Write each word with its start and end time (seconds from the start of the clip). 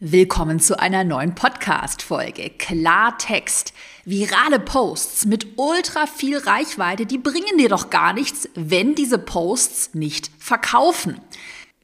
Willkommen 0.00 0.60
zu 0.60 0.78
einer 0.78 1.02
neuen 1.02 1.34
Podcast-Folge. 1.34 2.50
Klartext. 2.50 3.72
Virale 4.04 4.60
Posts 4.60 5.26
mit 5.26 5.58
ultra 5.58 6.06
viel 6.06 6.38
Reichweite, 6.38 7.04
die 7.04 7.18
bringen 7.18 7.58
dir 7.58 7.68
doch 7.68 7.90
gar 7.90 8.12
nichts, 8.12 8.48
wenn 8.54 8.94
diese 8.94 9.18
Posts 9.18 9.94
nicht 9.94 10.30
verkaufen. 10.38 11.20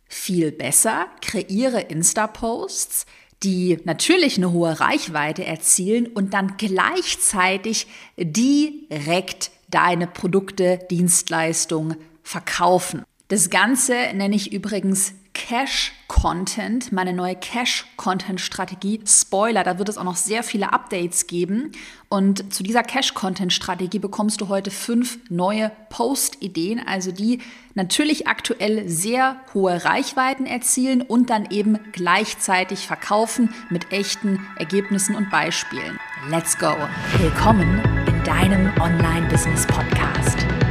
Viel 0.07 0.53
besser, 0.53 1.09
kreiere 1.23 1.81
Insta-Posts, 1.81 3.07
die 3.43 3.81
natürlich 3.83 4.37
eine 4.37 4.53
hohe 4.53 4.79
Reichweite 4.79 5.45
erzielen 5.45 6.07
und 6.07 6.35
dann 6.35 6.57
gleichzeitig 6.57 7.89
direkt 8.17 9.51
deine 9.71 10.07
Produkte, 10.07 10.79
Dienstleistungen 10.89 11.97
verkaufen. 12.23 13.03
Das 13.27 13.51
Ganze 13.51 13.95
nenne 14.15 14.37
ich 14.37 14.53
übrigens 14.53 15.15
Cash-Content, 15.35 16.91
meine 16.93 17.13
neue 17.13 17.35
Cash-Content-Strategie. 17.35 19.01
Spoiler, 19.07 19.63
da 19.65 19.79
wird 19.79 19.89
es 19.89 19.99
auch 19.99 20.05
noch 20.05 20.17
sehr 20.17 20.43
viele 20.43 20.73
Updates 20.73 21.27
geben. 21.27 21.73
Und 22.09 22.55
zu 22.55 22.63
dieser 22.63 22.83
Cash-Content-Strategie 22.83 23.99
bekommst 23.99 24.41
du 24.41 24.49
heute 24.49 24.71
fünf 24.71 25.19
neue 25.29 25.71
Post-Ideen, 25.91 26.81
also 26.87 27.13
die 27.13 27.41
natürlich 27.75 28.27
aktuell 28.29 28.89
sehr 28.89 29.37
hohe 29.53 29.85
Reichweiten 29.85 30.47
erzielen 30.47 31.03
und 31.03 31.29
dann 31.31 31.51
eben 31.51 31.79
gleichzeitig 31.93 32.87
verkaufen 32.87 33.53
mit 33.69 33.93
echten 33.93 34.41
Ergebnissen 34.57 35.17
und 35.17 35.29
Beispielen. 35.31 35.99
Let's 36.31 36.57
go! 36.57 36.75
Willkommen 37.19 37.83
in 38.07 38.25
deinem 38.25 38.73
Online-Business-Podcast. 38.81 40.44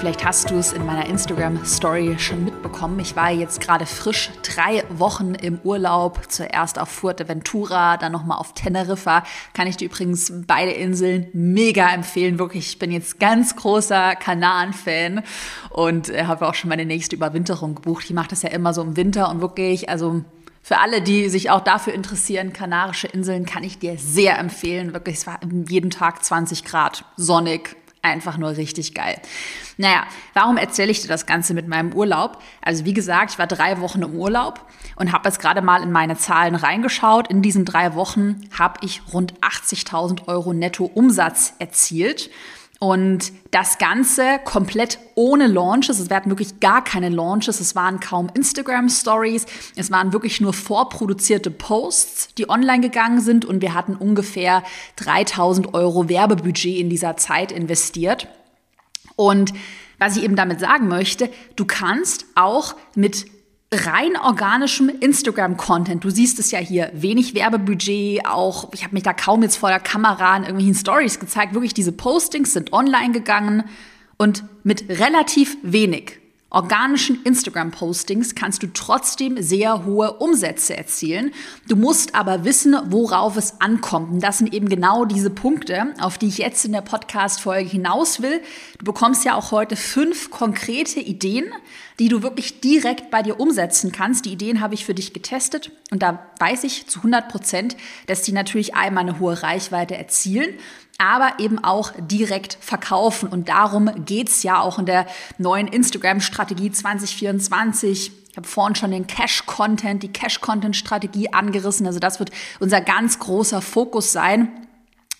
Vielleicht 0.00 0.24
hast 0.24 0.48
du 0.50 0.54
es 0.54 0.72
in 0.72 0.86
meiner 0.86 1.04
Instagram-Story 1.04 2.18
schon 2.18 2.46
mitbekommen. 2.46 2.98
Ich 3.00 3.16
war 3.16 3.30
jetzt 3.30 3.60
gerade 3.60 3.84
frisch 3.84 4.30
drei 4.42 4.82
Wochen 4.88 5.34
im 5.34 5.60
Urlaub. 5.62 6.22
Zuerst 6.26 6.78
auf 6.78 6.88
Fuerteventura, 6.88 7.98
dann 7.98 8.10
nochmal 8.10 8.38
auf 8.38 8.54
Teneriffa. 8.54 9.24
Kann 9.52 9.66
ich 9.66 9.76
dir 9.76 9.84
übrigens 9.84 10.32
beide 10.46 10.70
Inseln 10.70 11.26
mega 11.34 11.92
empfehlen. 11.92 12.38
Wirklich, 12.38 12.68
ich 12.70 12.78
bin 12.78 12.90
jetzt 12.92 13.20
ganz 13.20 13.56
großer 13.56 14.16
Kanaren-Fan 14.16 15.22
und 15.68 16.08
äh, 16.08 16.24
habe 16.24 16.48
auch 16.48 16.54
schon 16.54 16.70
meine 16.70 16.86
nächste 16.86 17.14
Überwinterung 17.14 17.74
gebucht. 17.74 18.06
Ich 18.06 18.14
mache 18.14 18.28
das 18.28 18.40
ja 18.40 18.48
immer 18.48 18.72
so 18.72 18.80
im 18.80 18.96
Winter 18.96 19.28
und 19.28 19.42
wirklich, 19.42 19.90
also 19.90 20.24
für 20.62 20.78
alle, 20.78 21.02
die 21.02 21.28
sich 21.28 21.50
auch 21.50 21.60
dafür 21.60 21.94
interessieren, 21.94 22.52
Kanarische 22.52 23.06
Inseln 23.06 23.44
kann 23.44 23.64
ich 23.64 23.78
dir 23.78 23.98
sehr 23.98 24.38
empfehlen. 24.38 24.92
Wirklich, 24.92 25.16
es 25.16 25.26
war 25.26 25.40
jeden 25.68 25.90
Tag 25.90 26.22
20 26.22 26.64
Grad, 26.64 27.04
sonnig, 27.16 27.76
einfach 28.02 28.38
nur 28.38 28.56
richtig 28.56 28.94
geil. 28.94 29.20
Naja, 29.76 30.04
warum 30.34 30.56
erzähle 30.56 30.90
ich 30.90 31.02
dir 31.02 31.08
das 31.08 31.26
Ganze 31.26 31.54
mit 31.54 31.68
meinem 31.68 31.92
Urlaub? 31.92 32.42
Also 32.62 32.84
wie 32.84 32.94
gesagt, 32.94 33.32
ich 33.32 33.38
war 33.38 33.46
drei 33.46 33.80
Wochen 33.80 34.02
im 34.02 34.14
Urlaub 34.14 34.66
und 34.96 35.12
habe 35.12 35.28
jetzt 35.28 35.40
gerade 35.40 35.62
mal 35.62 35.82
in 35.82 35.92
meine 35.92 36.16
Zahlen 36.16 36.54
reingeschaut. 36.54 37.28
In 37.28 37.42
diesen 37.42 37.64
drei 37.64 37.94
Wochen 37.94 38.42
habe 38.58 38.84
ich 38.84 39.02
rund 39.12 39.34
80.000 39.40 40.28
Euro 40.28 40.52
netto 40.52 40.84
Umsatz 40.84 41.54
erzielt. 41.58 42.30
Und 42.82 43.32
das 43.50 43.76
Ganze 43.76 44.40
komplett 44.42 44.98
ohne 45.14 45.48
Launches. 45.48 45.98
Es 45.98 46.08
werden 46.08 46.30
wirklich 46.30 46.60
gar 46.60 46.82
keine 46.82 47.10
Launches. 47.10 47.60
Es 47.60 47.74
waren 47.74 48.00
kaum 48.00 48.30
Instagram 48.32 48.88
Stories. 48.88 49.44
Es 49.76 49.90
waren 49.90 50.14
wirklich 50.14 50.40
nur 50.40 50.54
vorproduzierte 50.54 51.50
Posts, 51.50 52.34
die 52.36 52.48
online 52.48 52.80
gegangen 52.80 53.20
sind. 53.20 53.44
Und 53.44 53.60
wir 53.60 53.74
hatten 53.74 53.96
ungefähr 53.96 54.62
3000 54.96 55.74
Euro 55.74 56.08
Werbebudget 56.08 56.78
in 56.78 56.88
dieser 56.88 57.18
Zeit 57.18 57.52
investiert. 57.52 58.28
Und 59.14 59.52
was 59.98 60.16
ich 60.16 60.24
eben 60.24 60.34
damit 60.34 60.58
sagen 60.58 60.88
möchte, 60.88 61.28
du 61.56 61.66
kannst 61.66 62.24
auch 62.34 62.76
mit 62.94 63.26
rein 63.72 64.16
organischem 64.16 64.88
Instagram-Content. 64.88 66.02
Du 66.02 66.10
siehst 66.10 66.38
es 66.40 66.50
ja 66.50 66.58
hier, 66.58 66.90
wenig 66.92 67.34
Werbebudget, 67.34 68.26
auch 68.26 68.72
ich 68.72 68.82
habe 68.82 68.94
mich 68.94 69.04
da 69.04 69.12
kaum 69.12 69.42
jetzt 69.42 69.56
vor 69.56 69.68
der 69.68 69.78
Kamera 69.78 70.36
in 70.36 70.42
irgendwelchen 70.42 70.74
Stories 70.74 71.20
gezeigt. 71.20 71.54
Wirklich, 71.54 71.74
diese 71.74 71.92
Postings 71.92 72.52
sind 72.52 72.72
online 72.72 73.12
gegangen 73.12 73.64
und 74.18 74.44
mit 74.64 74.88
relativ 74.88 75.56
wenig 75.62 76.20
organischen 76.50 77.22
Instagram-Postings 77.22 78.34
kannst 78.34 78.62
du 78.62 78.66
trotzdem 78.72 79.40
sehr 79.40 79.84
hohe 79.84 80.14
Umsätze 80.14 80.76
erzielen. 80.76 81.32
Du 81.68 81.76
musst 81.76 82.14
aber 82.14 82.44
wissen, 82.44 82.76
worauf 82.86 83.36
es 83.36 83.60
ankommt. 83.60 84.10
Und 84.10 84.20
das 84.20 84.38
sind 84.38 84.52
eben 84.52 84.68
genau 84.68 85.04
diese 85.04 85.30
Punkte, 85.30 85.94
auf 86.00 86.18
die 86.18 86.26
ich 86.26 86.38
jetzt 86.38 86.64
in 86.64 86.72
der 86.72 86.80
Podcast-Folge 86.80 87.68
hinaus 87.68 88.20
will. 88.20 88.40
Du 88.78 88.84
bekommst 88.84 89.24
ja 89.24 89.36
auch 89.36 89.52
heute 89.52 89.76
fünf 89.76 90.30
konkrete 90.30 90.98
Ideen, 90.98 91.52
die 92.00 92.08
du 92.08 92.22
wirklich 92.22 92.60
direkt 92.60 93.10
bei 93.10 93.22
dir 93.22 93.38
umsetzen 93.38 93.92
kannst. 93.92 94.24
Die 94.24 94.32
Ideen 94.32 94.60
habe 94.60 94.74
ich 94.74 94.84
für 94.84 94.94
dich 94.94 95.12
getestet 95.12 95.70
und 95.90 96.02
da 96.02 96.26
weiß 96.40 96.64
ich 96.64 96.86
zu 96.86 97.00
100 97.00 97.28
Prozent, 97.28 97.76
dass 98.06 98.22
die 98.22 98.32
natürlich 98.32 98.74
einmal 98.74 99.02
eine 99.02 99.20
hohe 99.20 99.40
Reichweite 99.42 99.96
erzielen 99.96 100.54
aber 101.00 101.38
eben 101.38 101.58
auch 101.64 101.92
direkt 101.96 102.58
verkaufen. 102.60 103.30
Und 103.30 103.48
darum 103.48 103.90
geht's 104.04 104.42
ja 104.42 104.60
auch 104.60 104.78
in 104.78 104.84
der 104.84 105.06
neuen 105.38 105.66
Instagram-Strategie 105.66 106.70
2024. 106.70 108.12
Ich 108.30 108.36
habe 108.36 108.46
vorhin 108.46 108.74
schon 108.74 108.90
den 108.90 109.06
Cash-Content, 109.06 110.02
die 110.02 110.12
Cash-Content-Strategie 110.12 111.32
angerissen. 111.32 111.86
Also 111.86 112.00
das 112.00 112.18
wird 112.18 112.30
unser 112.58 112.82
ganz 112.82 113.18
großer 113.18 113.62
Fokus 113.62 114.12
sein. 114.12 114.50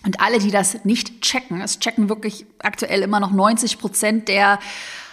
Und 0.05 0.19
alle, 0.19 0.37
die 0.37 0.51
das 0.51 0.85
nicht 0.85 1.21
checken, 1.21 1.61
es 1.61 1.79
checken 1.79 2.09
wirklich 2.09 2.45
aktuell 2.59 3.01
immer 3.01 3.19
noch 3.19 3.31
90 3.31 3.79
Prozent 3.79 4.27
der 4.27 4.59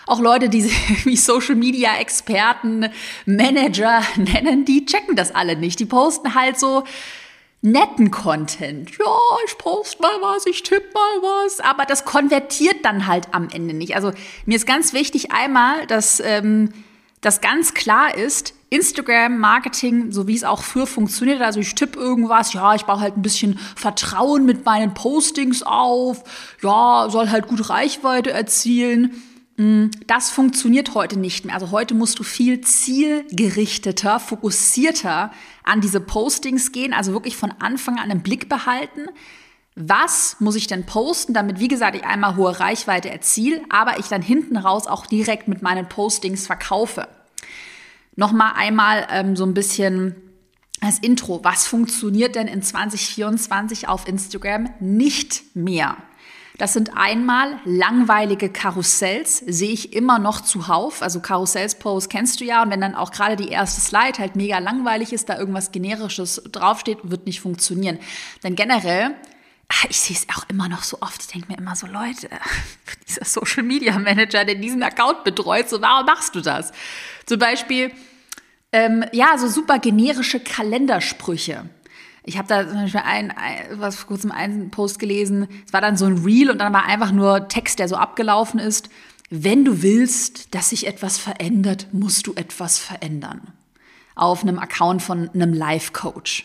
auch 0.08 0.20
Leute, 0.20 0.48
die 0.48 0.62
sich 0.62 0.74
wie 1.06 1.16
Social 1.16 1.54
Media 1.54 1.96
Experten, 1.98 2.88
Manager 3.26 4.02
nennen, 4.16 4.64
die 4.64 4.86
checken 4.86 5.16
das 5.16 5.34
alle 5.34 5.56
nicht. 5.56 5.80
Die 5.80 5.86
posten 5.86 6.34
halt 6.34 6.58
so 6.58 6.84
netten 7.60 8.10
Content. 8.10 8.90
Ja, 8.98 9.16
ich 9.46 9.58
poste 9.58 10.00
mal 10.00 10.20
was, 10.20 10.46
ich 10.46 10.62
tippe 10.62 10.88
mal 10.94 11.22
was, 11.22 11.60
aber 11.60 11.84
das 11.84 12.04
konvertiert 12.04 12.84
dann 12.84 13.06
halt 13.06 13.34
am 13.34 13.48
Ende 13.52 13.74
nicht. 13.74 13.96
Also 13.96 14.12
mir 14.46 14.56
ist 14.56 14.66
ganz 14.66 14.92
wichtig 14.92 15.32
einmal, 15.32 15.86
dass 15.86 16.20
ähm, 16.20 16.72
das 17.20 17.40
ganz 17.40 17.74
klar 17.74 18.16
ist, 18.16 18.54
Instagram-Marketing, 18.70 20.12
so 20.12 20.28
wie 20.28 20.36
es 20.36 20.44
auch 20.44 20.62
früher 20.62 20.86
funktioniert, 20.86 21.40
also 21.40 21.58
ich 21.58 21.74
tippe 21.74 21.98
irgendwas, 21.98 22.52
ja, 22.52 22.74
ich 22.74 22.84
baue 22.84 23.00
halt 23.00 23.16
ein 23.16 23.22
bisschen 23.22 23.58
Vertrauen 23.76 24.44
mit 24.44 24.64
meinen 24.64 24.94
Postings 24.94 25.62
auf, 25.62 26.22
ja, 26.62 27.08
soll 27.10 27.30
halt 27.30 27.48
gut 27.48 27.70
Reichweite 27.70 28.30
erzielen. 28.30 29.22
Das 29.58 30.30
funktioniert 30.30 30.94
heute 30.94 31.18
nicht 31.18 31.44
mehr. 31.44 31.54
Also 31.54 31.72
heute 31.72 31.94
musst 31.94 32.20
du 32.20 32.22
viel 32.22 32.60
zielgerichteter, 32.60 34.20
fokussierter 34.20 35.32
an 35.64 35.80
diese 35.80 35.98
Postings 35.98 36.70
gehen, 36.70 36.92
also 36.92 37.12
wirklich 37.12 37.36
von 37.36 37.52
Anfang 37.58 37.98
an 37.98 38.08
im 38.12 38.22
Blick 38.22 38.48
behalten. 38.48 39.06
Was 39.74 40.36
muss 40.38 40.54
ich 40.54 40.68
denn 40.68 40.86
posten, 40.86 41.34
damit, 41.34 41.58
wie 41.58 41.66
gesagt, 41.66 41.96
ich 41.96 42.04
einmal 42.04 42.36
hohe 42.36 42.60
Reichweite 42.60 43.10
erziele, 43.10 43.60
aber 43.68 43.98
ich 43.98 44.06
dann 44.06 44.22
hinten 44.22 44.56
raus 44.56 44.86
auch 44.86 45.06
direkt 45.06 45.48
mit 45.48 45.60
meinen 45.60 45.88
Postings 45.88 46.46
verkaufe? 46.46 47.08
Nochmal 48.14 48.52
einmal 48.54 49.08
ähm, 49.10 49.34
so 49.34 49.44
ein 49.44 49.54
bisschen 49.54 50.14
als 50.80 51.00
Intro. 51.00 51.40
Was 51.42 51.66
funktioniert 51.66 52.36
denn 52.36 52.46
in 52.46 52.62
2024 52.62 53.88
auf 53.88 54.06
Instagram 54.06 54.70
nicht 54.78 55.56
mehr? 55.56 55.96
Das 56.58 56.72
sind 56.72 56.96
einmal 56.96 57.60
langweilige 57.64 58.50
Karussells, 58.50 59.38
sehe 59.38 59.72
ich 59.72 59.92
immer 59.94 60.18
noch 60.18 60.40
zuhauf. 60.40 61.02
Also 61.02 61.20
Karussells-Posts 61.20 62.08
kennst 62.08 62.40
du 62.40 62.44
ja. 62.44 62.62
Und 62.62 62.70
wenn 62.70 62.80
dann 62.80 62.96
auch 62.96 63.12
gerade 63.12 63.36
die 63.36 63.48
erste 63.48 63.80
Slide 63.80 64.18
halt 64.18 64.34
mega 64.34 64.58
langweilig 64.58 65.12
ist, 65.12 65.28
da 65.28 65.38
irgendwas 65.38 65.70
Generisches 65.70 66.42
draufsteht, 66.50 66.98
wird 67.04 67.26
nicht 67.26 67.40
funktionieren. 67.40 67.98
Denn 68.42 68.56
generell 68.56 69.14
ah, 69.68 69.86
ich 69.88 70.00
sehe 70.00 70.16
es 70.16 70.26
auch 70.34 70.48
immer 70.48 70.68
noch 70.68 70.82
so 70.82 70.98
oft. 71.00 71.20
Ich 71.20 71.28
denke 71.28 71.52
mir 71.52 71.58
immer 71.58 71.76
so, 71.76 71.86
Leute, 71.86 72.28
dieser 73.08 73.24
Social 73.24 73.62
Media 73.62 73.98
Manager, 73.98 74.44
der 74.44 74.56
diesen 74.56 74.82
Account 74.82 75.24
betreut, 75.24 75.68
so 75.68 75.80
warum 75.80 76.06
machst 76.06 76.34
du 76.34 76.40
das? 76.40 76.72
Zum 77.26 77.38
Beispiel, 77.38 77.92
ähm, 78.72 79.04
ja, 79.12 79.38
so 79.38 79.48
super 79.48 79.78
generische 79.78 80.40
Kalendersprüche. 80.40 81.68
Ich 82.28 82.36
habe 82.36 82.46
da 82.46 82.68
zum 82.68 82.76
Beispiel 82.76 83.00
ein, 83.02 83.30
ein, 83.30 83.80
was 83.80 83.96
vor 83.96 84.08
kurzem 84.08 84.30
einen 84.30 84.70
Post 84.70 84.98
gelesen. 84.98 85.48
Es 85.66 85.72
war 85.72 85.80
dann 85.80 85.96
so 85.96 86.04
ein 86.04 86.18
Reel 86.18 86.50
und 86.50 86.58
dann 86.58 86.74
war 86.74 86.84
einfach 86.84 87.10
nur 87.10 87.48
Text, 87.48 87.78
der 87.78 87.88
so 87.88 87.96
abgelaufen 87.96 88.60
ist. 88.60 88.90
Wenn 89.30 89.64
du 89.64 89.80
willst, 89.80 90.54
dass 90.54 90.68
sich 90.68 90.86
etwas 90.86 91.16
verändert, 91.16 91.86
musst 91.92 92.26
du 92.26 92.34
etwas 92.34 92.78
verändern. 92.78 93.40
Auf 94.14 94.42
einem 94.42 94.58
Account 94.58 95.00
von 95.00 95.30
einem 95.30 95.54
Life-Coach. 95.54 96.44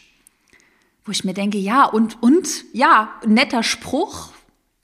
Wo 1.03 1.11
ich 1.11 1.25
mir 1.25 1.33
denke, 1.33 1.57
ja, 1.57 1.83
und, 1.83 2.23
und, 2.23 2.47
ja, 2.71 3.09
netter 3.25 3.61
Spruch, 3.61 4.29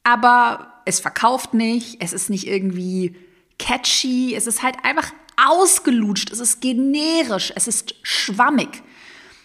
aber 0.04 0.82
es 0.84 1.00
verkauft 1.00 1.54
nicht, 1.54 2.04
es 2.04 2.12
ist 2.12 2.30
nicht 2.30 2.46
irgendwie 2.46 3.16
catchy, 3.58 4.36
es 4.36 4.48
ist 4.48 4.64
halt 4.64 4.76
einfach 4.84 5.14
ausgelutscht, 5.38 6.30
es 6.30 6.42
ist 6.42 6.60
generisch, 6.60 7.54
es 7.56 7.70
ist 7.70 7.96
schwammig. 8.04 8.84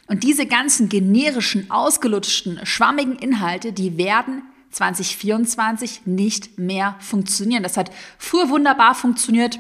Und 0.07 0.23
diese 0.23 0.47
ganzen 0.47 0.89
generischen, 0.89 1.71
ausgelutschten, 1.71 2.61
schwammigen 2.65 3.17
Inhalte, 3.17 3.73
die 3.73 3.97
werden 3.97 4.43
2024 4.71 6.03
nicht 6.05 6.59
mehr 6.59 6.97
funktionieren. 7.01 7.63
Das 7.63 7.77
hat 7.77 7.91
früher 8.19 8.49
wunderbar 8.51 8.95
funktioniert. 8.95 9.59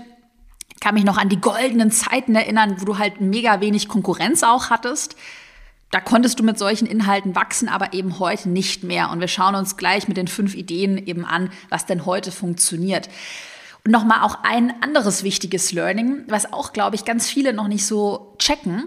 Ich 0.75 0.81
kann 0.81 0.95
mich 0.95 1.05
noch 1.05 1.17
an 1.17 1.29
die 1.29 1.41
goldenen 1.41 1.91
Zeiten 1.91 2.35
erinnern, 2.35 2.77
wo 2.79 2.85
du 2.85 2.99
halt 2.99 3.21
mega 3.21 3.61
wenig 3.61 3.89
Konkurrenz 3.89 4.43
auch 4.43 4.71
hattest. 4.71 5.17
Da 5.91 6.01
konntest 6.01 6.41
du 6.41 6.43
mit 6.43 6.59
solchen 6.59 6.87
Inhalten 6.87 7.37
wachsen, 7.37 7.69
aber 7.69 7.93
eben 7.93 8.19
heute 8.19 8.49
nicht 8.49 8.83
mehr. 8.83 9.11
Und 9.11 9.21
wir 9.21 9.29
schauen 9.29 9.55
uns 9.55 9.77
gleich 9.77 10.09
mit 10.09 10.17
den 10.17 10.27
fünf 10.27 10.55
Ideen 10.55 10.99
eben 10.99 11.25
an, 11.25 11.51
was 11.69 11.87
denn 11.87 12.05
heute 12.05 12.33
funktioniert. 12.33 13.09
Und 13.85 13.93
nochmal 13.93 14.23
auch 14.23 14.39
ein 14.43 14.83
anderes 14.83 15.23
wichtiges 15.23 15.73
Learning, 15.73 16.25
was 16.27 16.53
auch, 16.53 16.73
glaube 16.73 16.97
ich, 16.97 17.05
ganz 17.05 17.31
viele 17.31 17.53
noch 17.53 17.69
nicht 17.69 17.87
so 17.87 18.35
checken. 18.39 18.87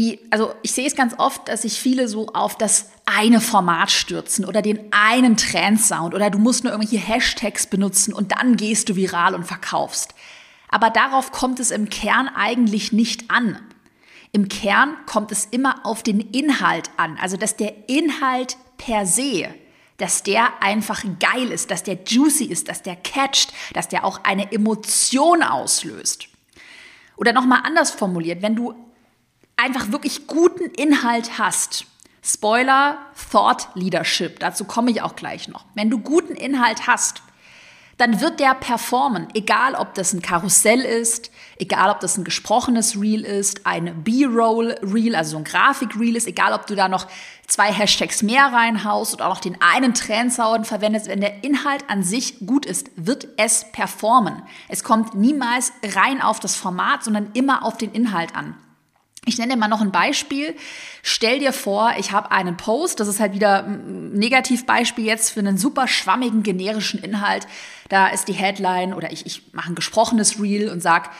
Die, 0.00 0.18
also 0.30 0.54
ich 0.62 0.72
sehe 0.72 0.86
es 0.86 0.96
ganz 0.96 1.12
oft, 1.18 1.48
dass 1.48 1.60
sich 1.60 1.78
viele 1.78 2.08
so 2.08 2.28
auf 2.28 2.56
das 2.56 2.88
eine 3.04 3.38
Format 3.38 3.90
stürzen 3.90 4.46
oder 4.46 4.62
den 4.62 4.90
einen 4.92 5.36
Trendsound 5.36 6.14
oder 6.14 6.30
du 6.30 6.38
musst 6.38 6.64
nur 6.64 6.72
irgendwelche 6.72 7.06
Hashtags 7.06 7.66
benutzen 7.66 8.14
und 8.14 8.32
dann 8.32 8.56
gehst 8.56 8.88
du 8.88 8.96
viral 8.96 9.34
und 9.34 9.44
verkaufst. 9.44 10.14
Aber 10.70 10.88
darauf 10.88 11.32
kommt 11.32 11.60
es 11.60 11.70
im 11.70 11.90
Kern 11.90 12.28
eigentlich 12.34 12.92
nicht 12.92 13.30
an. 13.30 13.58
Im 14.32 14.48
Kern 14.48 14.96
kommt 15.04 15.32
es 15.32 15.44
immer 15.44 15.84
auf 15.84 16.02
den 16.02 16.20
Inhalt 16.20 16.88
an, 16.96 17.18
also 17.20 17.36
dass 17.36 17.56
der 17.56 17.90
Inhalt 17.90 18.56
per 18.78 19.04
se, 19.04 19.48
dass 19.98 20.22
der 20.22 20.62
einfach 20.62 21.04
geil 21.18 21.52
ist, 21.52 21.70
dass 21.70 21.82
der 21.82 21.98
juicy 22.06 22.46
ist, 22.46 22.70
dass 22.70 22.80
der 22.80 22.96
catcht, 22.96 23.52
dass 23.74 23.88
der 23.88 24.06
auch 24.06 24.24
eine 24.24 24.50
Emotion 24.50 25.42
auslöst. 25.42 26.28
Oder 27.18 27.34
nochmal 27.34 27.60
anders 27.64 27.90
formuliert, 27.90 28.40
wenn 28.40 28.56
du 28.56 28.74
einfach 29.62 29.92
wirklich 29.92 30.26
guten 30.26 30.64
Inhalt 30.70 31.38
hast, 31.38 31.86
Spoiler, 32.22 32.98
Thought 33.30 33.68
Leadership, 33.74 34.40
dazu 34.40 34.64
komme 34.64 34.90
ich 34.90 35.02
auch 35.02 35.16
gleich 35.16 35.48
noch. 35.48 35.64
Wenn 35.74 35.90
du 35.90 35.98
guten 35.98 36.34
Inhalt 36.34 36.86
hast, 36.86 37.22
dann 37.96 38.20
wird 38.22 38.40
der 38.40 38.54
performen, 38.54 39.28
egal 39.34 39.74
ob 39.74 39.92
das 39.92 40.14
ein 40.14 40.22
Karussell 40.22 40.80
ist, 40.80 41.30
egal 41.58 41.90
ob 41.90 42.00
das 42.00 42.16
ein 42.16 42.24
gesprochenes 42.24 42.98
Reel 42.98 43.24
ist, 43.24 43.66
ein 43.66 44.02
B-Roll 44.04 44.74
Reel, 44.82 45.14
also 45.14 45.32
so 45.32 45.36
ein 45.36 45.44
Grafik-Reel 45.44 46.16
ist, 46.16 46.26
egal 46.26 46.54
ob 46.54 46.66
du 46.66 46.74
da 46.74 46.88
noch 46.88 47.06
zwei 47.46 47.70
Hashtags 47.70 48.22
mehr 48.22 48.46
reinhaust 48.46 49.12
oder 49.12 49.26
auch 49.26 49.34
noch 49.34 49.40
den 49.40 49.60
einen 49.60 49.92
Trendsound 49.92 50.66
verwendest, 50.66 51.08
wenn 51.08 51.20
der 51.20 51.44
Inhalt 51.44 51.84
an 51.88 52.02
sich 52.02 52.38
gut 52.46 52.64
ist, 52.64 52.90
wird 52.96 53.28
es 53.36 53.70
performen. 53.72 54.42
Es 54.68 54.82
kommt 54.82 55.14
niemals 55.14 55.72
rein 55.94 56.22
auf 56.22 56.40
das 56.40 56.56
Format, 56.56 57.04
sondern 57.04 57.30
immer 57.34 57.64
auf 57.64 57.76
den 57.76 57.92
Inhalt 57.92 58.34
an. 58.34 58.56
Ich 59.26 59.36
nenne 59.36 59.52
dir 59.52 59.58
mal 59.58 59.68
noch 59.68 59.82
ein 59.82 59.92
Beispiel. 59.92 60.56
Stell 61.02 61.40
dir 61.40 61.52
vor, 61.52 61.92
ich 61.98 62.12
habe 62.12 62.30
einen 62.30 62.56
Post, 62.56 63.00
das 63.00 63.08
ist 63.08 63.20
halt 63.20 63.34
wieder 63.34 63.64
ein 63.64 64.12
Negativbeispiel 64.12 65.04
jetzt 65.04 65.30
für 65.30 65.40
einen 65.40 65.58
super 65.58 65.88
schwammigen, 65.88 66.42
generischen 66.42 67.02
Inhalt. 67.02 67.46
Da 67.90 68.08
ist 68.08 68.28
die 68.28 68.32
Headline 68.32 68.94
oder 68.94 69.12
ich, 69.12 69.26
ich 69.26 69.52
mache 69.52 69.72
ein 69.72 69.74
gesprochenes 69.74 70.40
Reel 70.40 70.70
und 70.70 70.80
sage, 70.80 71.10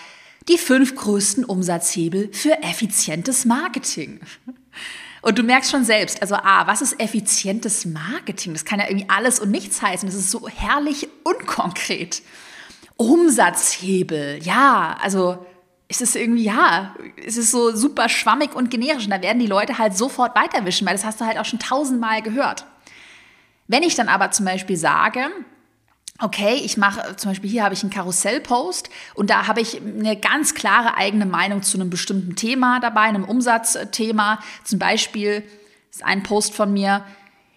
die 0.48 0.56
fünf 0.56 0.96
größten 0.96 1.44
Umsatzhebel 1.44 2.32
für 2.32 2.62
effizientes 2.62 3.44
Marketing. 3.44 4.20
Und 5.22 5.38
du 5.38 5.42
merkst 5.42 5.70
schon 5.70 5.84
selbst, 5.84 6.22
also 6.22 6.36
A, 6.36 6.66
was 6.66 6.80
ist 6.80 6.98
effizientes 6.98 7.84
Marketing? 7.84 8.54
Das 8.54 8.64
kann 8.64 8.80
ja 8.80 8.86
irgendwie 8.88 9.10
alles 9.10 9.38
und 9.38 9.50
nichts 9.50 9.82
heißen. 9.82 10.08
Das 10.08 10.16
ist 10.16 10.30
so 10.30 10.48
herrlich 10.48 11.08
unkonkret. 11.24 12.22
Umsatzhebel, 12.96 14.40
ja, 14.42 14.96
also 15.00 15.44
ist 15.90 16.00
es 16.00 16.14
irgendwie, 16.14 16.44
ja, 16.44 16.94
ist 17.16 17.36
es 17.36 17.50
so 17.50 17.74
super 17.74 18.08
schwammig 18.08 18.54
und 18.54 18.70
generisch. 18.70 19.04
Und 19.04 19.10
da 19.10 19.20
werden 19.20 19.40
die 19.40 19.48
Leute 19.48 19.76
halt 19.76 19.96
sofort 19.96 20.36
weiterwischen, 20.36 20.86
weil 20.86 20.94
das 20.94 21.04
hast 21.04 21.20
du 21.20 21.26
halt 21.26 21.36
auch 21.36 21.44
schon 21.44 21.58
tausendmal 21.58 22.22
gehört. 22.22 22.64
Wenn 23.66 23.82
ich 23.82 23.96
dann 23.96 24.08
aber 24.08 24.30
zum 24.30 24.46
Beispiel 24.46 24.76
sage, 24.76 25.26
okay, 26.20 26.54
ich 26.62 26.76
mache, 26.76 27.16
zum 27.16 27.32
Beispiel 27.32 27.50
hier 27.50 27.64
habe 27.64 27.74
ich 27.74 27.82
einen 27.82 27.90
Karussellpost 27.90 28.88
und 29.14 29.30
da 29.30 29.48
habe 29.48 29.60
ich 29.60 29.82
eine 29.82 30.16
ganz 30.16 30.54
klare 30.54 30.96
eigene 30.96 31.26
Meinung 31.26 31.64
zu 31.64 31.76
einem 31.76 31.90
bestimmten 31.90 32.36
Thema 32.36 32.78
dabei, 32.78 33.02
einem 33.02 33.24
Umsatzthema. 33.24 34.38
Zum 34.62 34.78
Beispiel 34.78 35.42
ist 35.90 36.04
ein 36.04 36.22
Post 36.22 36.54
von 36.54 36.72
mir, 36.72 37.04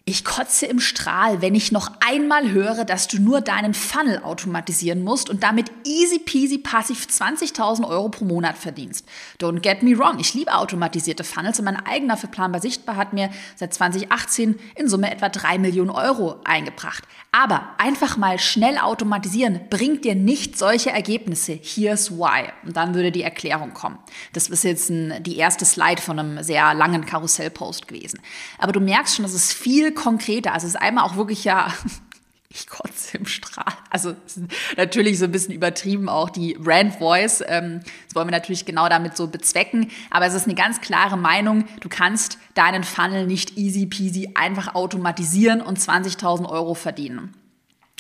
ich 0.05 0.25
kotze 0.25 0.65
im 0.65 0.81
Strahl, 0.81 1.41
wenn 1.41 1.55
ich 1.55 1.71
noch 1.71 1.89
einmal 2.05 2.51
höre, 2.51 2.83
dass 2.83 3.07
du 3.07 3.21
nur 3.21 3.39
deinen 3.39 3.73
Funnel 3.73 4.19
automatisieren 4.21 5.01
musst 5.01 5.29
und 5.29 5.43
damit 5.43 5.71
easy 5.85 6.19
peasy 6.19 6.57
passiv 6.57 7.07
20.000 7.09 7.87
Euro 7.87 8.09
pro 8.09 8.25
Monat 8.25 8.57
verdienst. 8.57 9.05
Don't 9.39 9.61
get 9.61 9.81
me 9.81 9.97
wrong, 9.97 10.19
ich 10.19 10.33
liebe 10.33 10.53
automatisierte 10.53 11.23
Funnels 11.23 11.59
und 11.59 11.65
mein 11.65 11.85
eigener 11.85 12.17
für 12.17 12.27
Planbar 12.27 12.59
Sichtbar 12.59 12.97
hat 12.97 13.13
mir 13.13 13.29
seit 13.55 13.73
2018 13.73 14.59
in 14.75 14.89
Summe 14.89 15.09
etwa 15.09 15.29
3 15.29 15.57
Millionen 15.57 15.91
Euro 15.91 16.35
eingebracht. 16.43 17.05
Aber 17.31 17.69
einfach 17.77 18.17
mal 18.17 18.39
schnell 18.39 18.77
automatisieren 18.77 19.61
bringt 19.69 20.03
dir 20.03 20.15
nicht 20.15 20.57
solche 20.57 20.91
Ergebnisse. 20.91 21.57
Here's 21.63 22.11
why. 22.11 22.49
Und 22.65 22.75
dann 22.75 22.93
würde 22.93 23.11
die 23.11 23.23
Erklärung 23.23 23.73
kommen. 23.73 23.97
Das 24.33 24.49
ist 24.49 24.65
jetzt 24.65 24.89
ein, 24.89 25.23
die 25.23 25.37
erste 25.37 25.63
Slide 25.63 26.01
von 26.01 26.19
einem 26.19 26.43
sehr 26.43 26.73
langen 26.73 27.05
Karussellpost 27.05 27.87
gewesen. 27.87 28.19
Aber 28.59 28.73
du 28.73 28.81
merkst 28.81 29.15
schon, 29.15 29.23
dass 29.23 29.33
es 29.33 29.51
viel 29.53 29.92
konkreter. 29.93 30.53
Also 30.53 30.67
es 30.67 30.75
ist 30.75 30.81
einmal 30.81 31.05
auch 31.05 31.15
wirklich 31.15 31.43
ja, 31.43 31.73
ich 32.49 32.67
kotze 32.67 33.17
im 33.17 33.25
Strahl. 33.25 33.73
Also 33.89 34.15
natürlich 34.77 35.17
so 35.19 35.25
ein 35.25 35.31
bisschen 35.31 35.53
übertrieben 35.55 36.07
auch 36.07 36.29
die 36.29 36.53
Brand 36.53 36.95
Voice. 36.95 37.43
Ähm, 37.47 37.81
das 38.05 38.15
wollen 38.15 38.27
wir 38.27 38.31
natürlich 38.31 38.65
genau 38.65 38.89
damit 38.89 39.17
so 39.17 39.27
bezwecken. 39.27 39.89
Aber 40.11 40.25
es 40.25 40.33
ist 40.33 40.45
eine 40.45 40.55
ganz 40.55 40.81
klare 40.81 41.17
Meinung. 41.17 41.65
Du 41.81 41.89
kannst 41.89 42.37
deinen 42.53 42.83
Funnel 42.83 43.25
nicht 43.25 43.57
easy 43.57 43.87
peasy 43.87 44.31
einfach 44.35 44.75
automatisieren 44.75 45.61
und 45.61 45.79
20.000 45.79 46.47
Euro 46.47 46.75
verdienen. 46.75 47.33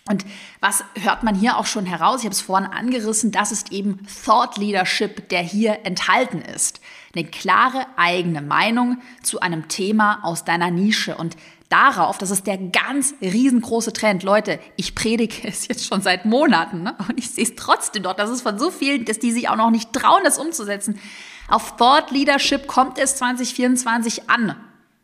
Und 0.09 0.25
was 0.59 0.83
hört 1.01 1.23
man 1.23 1.33
hier 1.33 1.57
auch 1.57 1.65
schon 1.65 1.85
heraus? 1.85 2.19
Ich 2.19 2.25
habe 2.25 2.33
es 2.33 2.41
vorhin 2.41 2.69
angerissen, 2.69 3.31
das 3.31 3.53
ist 3.53 3.71
eben 3.71 4.05
Thought 4.25 4.57
Leadership, 4.57 5.29
der 5.29 5.39
hier 5.39 5.85
enthalten 5.85 6.41
ist. 6.41 6.81
Eine 7.15 7.25
klare 7.25 7.85
eigene 7.95 8.41
Meinung 8.41 8.97
zu 9.21 9.39
einem 9.39 9.69
Thema 9.69 10.19
aus 10.23 10.43
deiner 10.43 10.71
Nische. 10.71 11.15
Und 11.15 11.37
darauf, 11.73 12.19
das 12.19 12.29
ist 12.29 12.45
der 12.45 12.57
ganz 12.57 13.15
riesengroße 13.19 13.93
Trend. 13.93 14.21
Leute, 14.21 14.59
ich 14.75 14.93
predige 14.93 15.47
es 15.47 15.67
jetzt 15.67 15.85
schon 15.85 16.01
seit 16.01 16.23
Monaten 16.25 16.83
ne? 16.83 16.95
und 17.09 17.17
ich 17.17 17.31
sehe 17.31 17.43
es 17.43 17.55
trotzdem 17.55 18.03
dort. 18.03 18.19
Das 18.19 18.29
ist 18.29 18.41
von 18.41 18.59
so 18.59 18.69
vielen, 18.69 19.05
dass 19.05 19.17
die 19.17 19.31
sich 19.31 19.49
auch 19.49 19.55
noch 19.55 19.71
nicht 19.71 19.91
trauen, 19.91 20.21
das 20.23 20.37
umzusetzen. 20.37 20.99
Auf 21.47 21.75
Thought 21.77 22.11
Leadership 22.11 22.67
kommt 22.67 22.99
es 22.99 23.15
2024 23.15 24.29
an. 24.29 24.55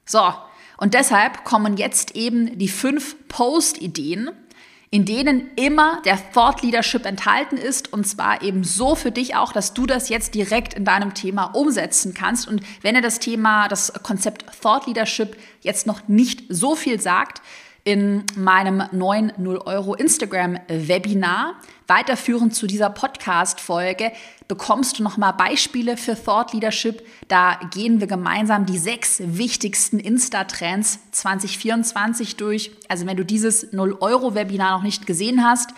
So, 0.05 0.21
und 0.77 0.93
deshalb 0.93 1.43
kommen 1.43 1.75
jetzt 1.75 2.15
eben 2.15 2.57
die 2.57 2.69
fünf 2.69 3.15
Post-Ideen, 3.27 4.29
in 4.91 5.05
denen 5.05 5.51
immer 5.55 6.01
der 6.03 6.17
Thought 6.33 6.63
Leadership 6.63 7.05
enthalten 7.05 7.57
ist 7.57 7.93
und 7.93 8.07
zwar 8.07 8.41
eben 8.41 8.63
so 8.63 8.95
für 8.95 9.11
dich 9.11 9.35
auch, 9.35 9.53
dass 9.53 9.73
du 9.75 9.85
das 9.85 10.09
jetzt 10.09 10.33
direkt 10.33 10.73
in 10.73 10.83
deinem 10.83 11.13
Thema 11.13 11.45
umsetzen 11.45 12.15
kannst. 12.15 12.47
Und 12.47 12.61
wenn 12.81 12.95
er 12.95 13.01
das 13.01 13.19
Thema, 13.19 13.67
das 13.67 13.93
Konzept 14.01 14.45
Thought 14.61 14.87
Leadership 14.87 15.37
jetzt 15.61 15.85
noch 15.85 16.07
nicht 16.07 16.43
so 16.49 16.75
viel 16.75 16.99
sagt, 16.99 17.41
in 17.83 18.23
meinem 18.35 18.83
neuen 18.91 19.31
0 19.37 19.57
Euro 19.65 19.93
Instagram 19.93 20.59
Webinar. 20.67 21.55
Weiterführend 21.87 22.53
zu 22.53 22.67
dieser 22.67 22.89
Podcast-Folge 22.89 24.11
bekommst 24.47 24.99
du 24.99 25.03
nochmal 25.03 25.33
Beispiele 25.33 25.97
für 25.97 26.21
Thought 26.21 26.53
Leadership. 26.53 27.05
Da 27.27 27.59
gehen 27.71 27.99
wir 27.99 28.07
gemeinsam 28.07 28.65
die 28.65 28.77
sechs 28.77 29.21
wichtigsten 29.23 29.99
Insta-Trends 29.99 30.99
2024 31.11 32.35
durch. 32.35 32.71
Also 32.89 33.05
wenn 33.05 33.17
du 33.17 33.25
dieses 33.25 33.71
0 33.71 33.97
Euro 34.01 34.35
Webinar 34.35 34.77
noch 34.77 34.83
nicht 34.83 35.07
gesehen 35.07 35.43
hast, 35.43 35.71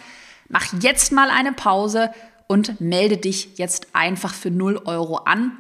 mach 0.50 0.66
jetzt 0.82 1.12
mal 1.12 1.30
eine 1.30 1.54
Pause 1.54 2.12
und 2.48 2.82
melde 2.82 3.18
dich 3.18 3.58
jetzt 3.58 3.88
einfach 3.94 4.34
für 4.34 4.52
0 4.52 4.82
Euro 4.86 5.18
an. 5.18 5.54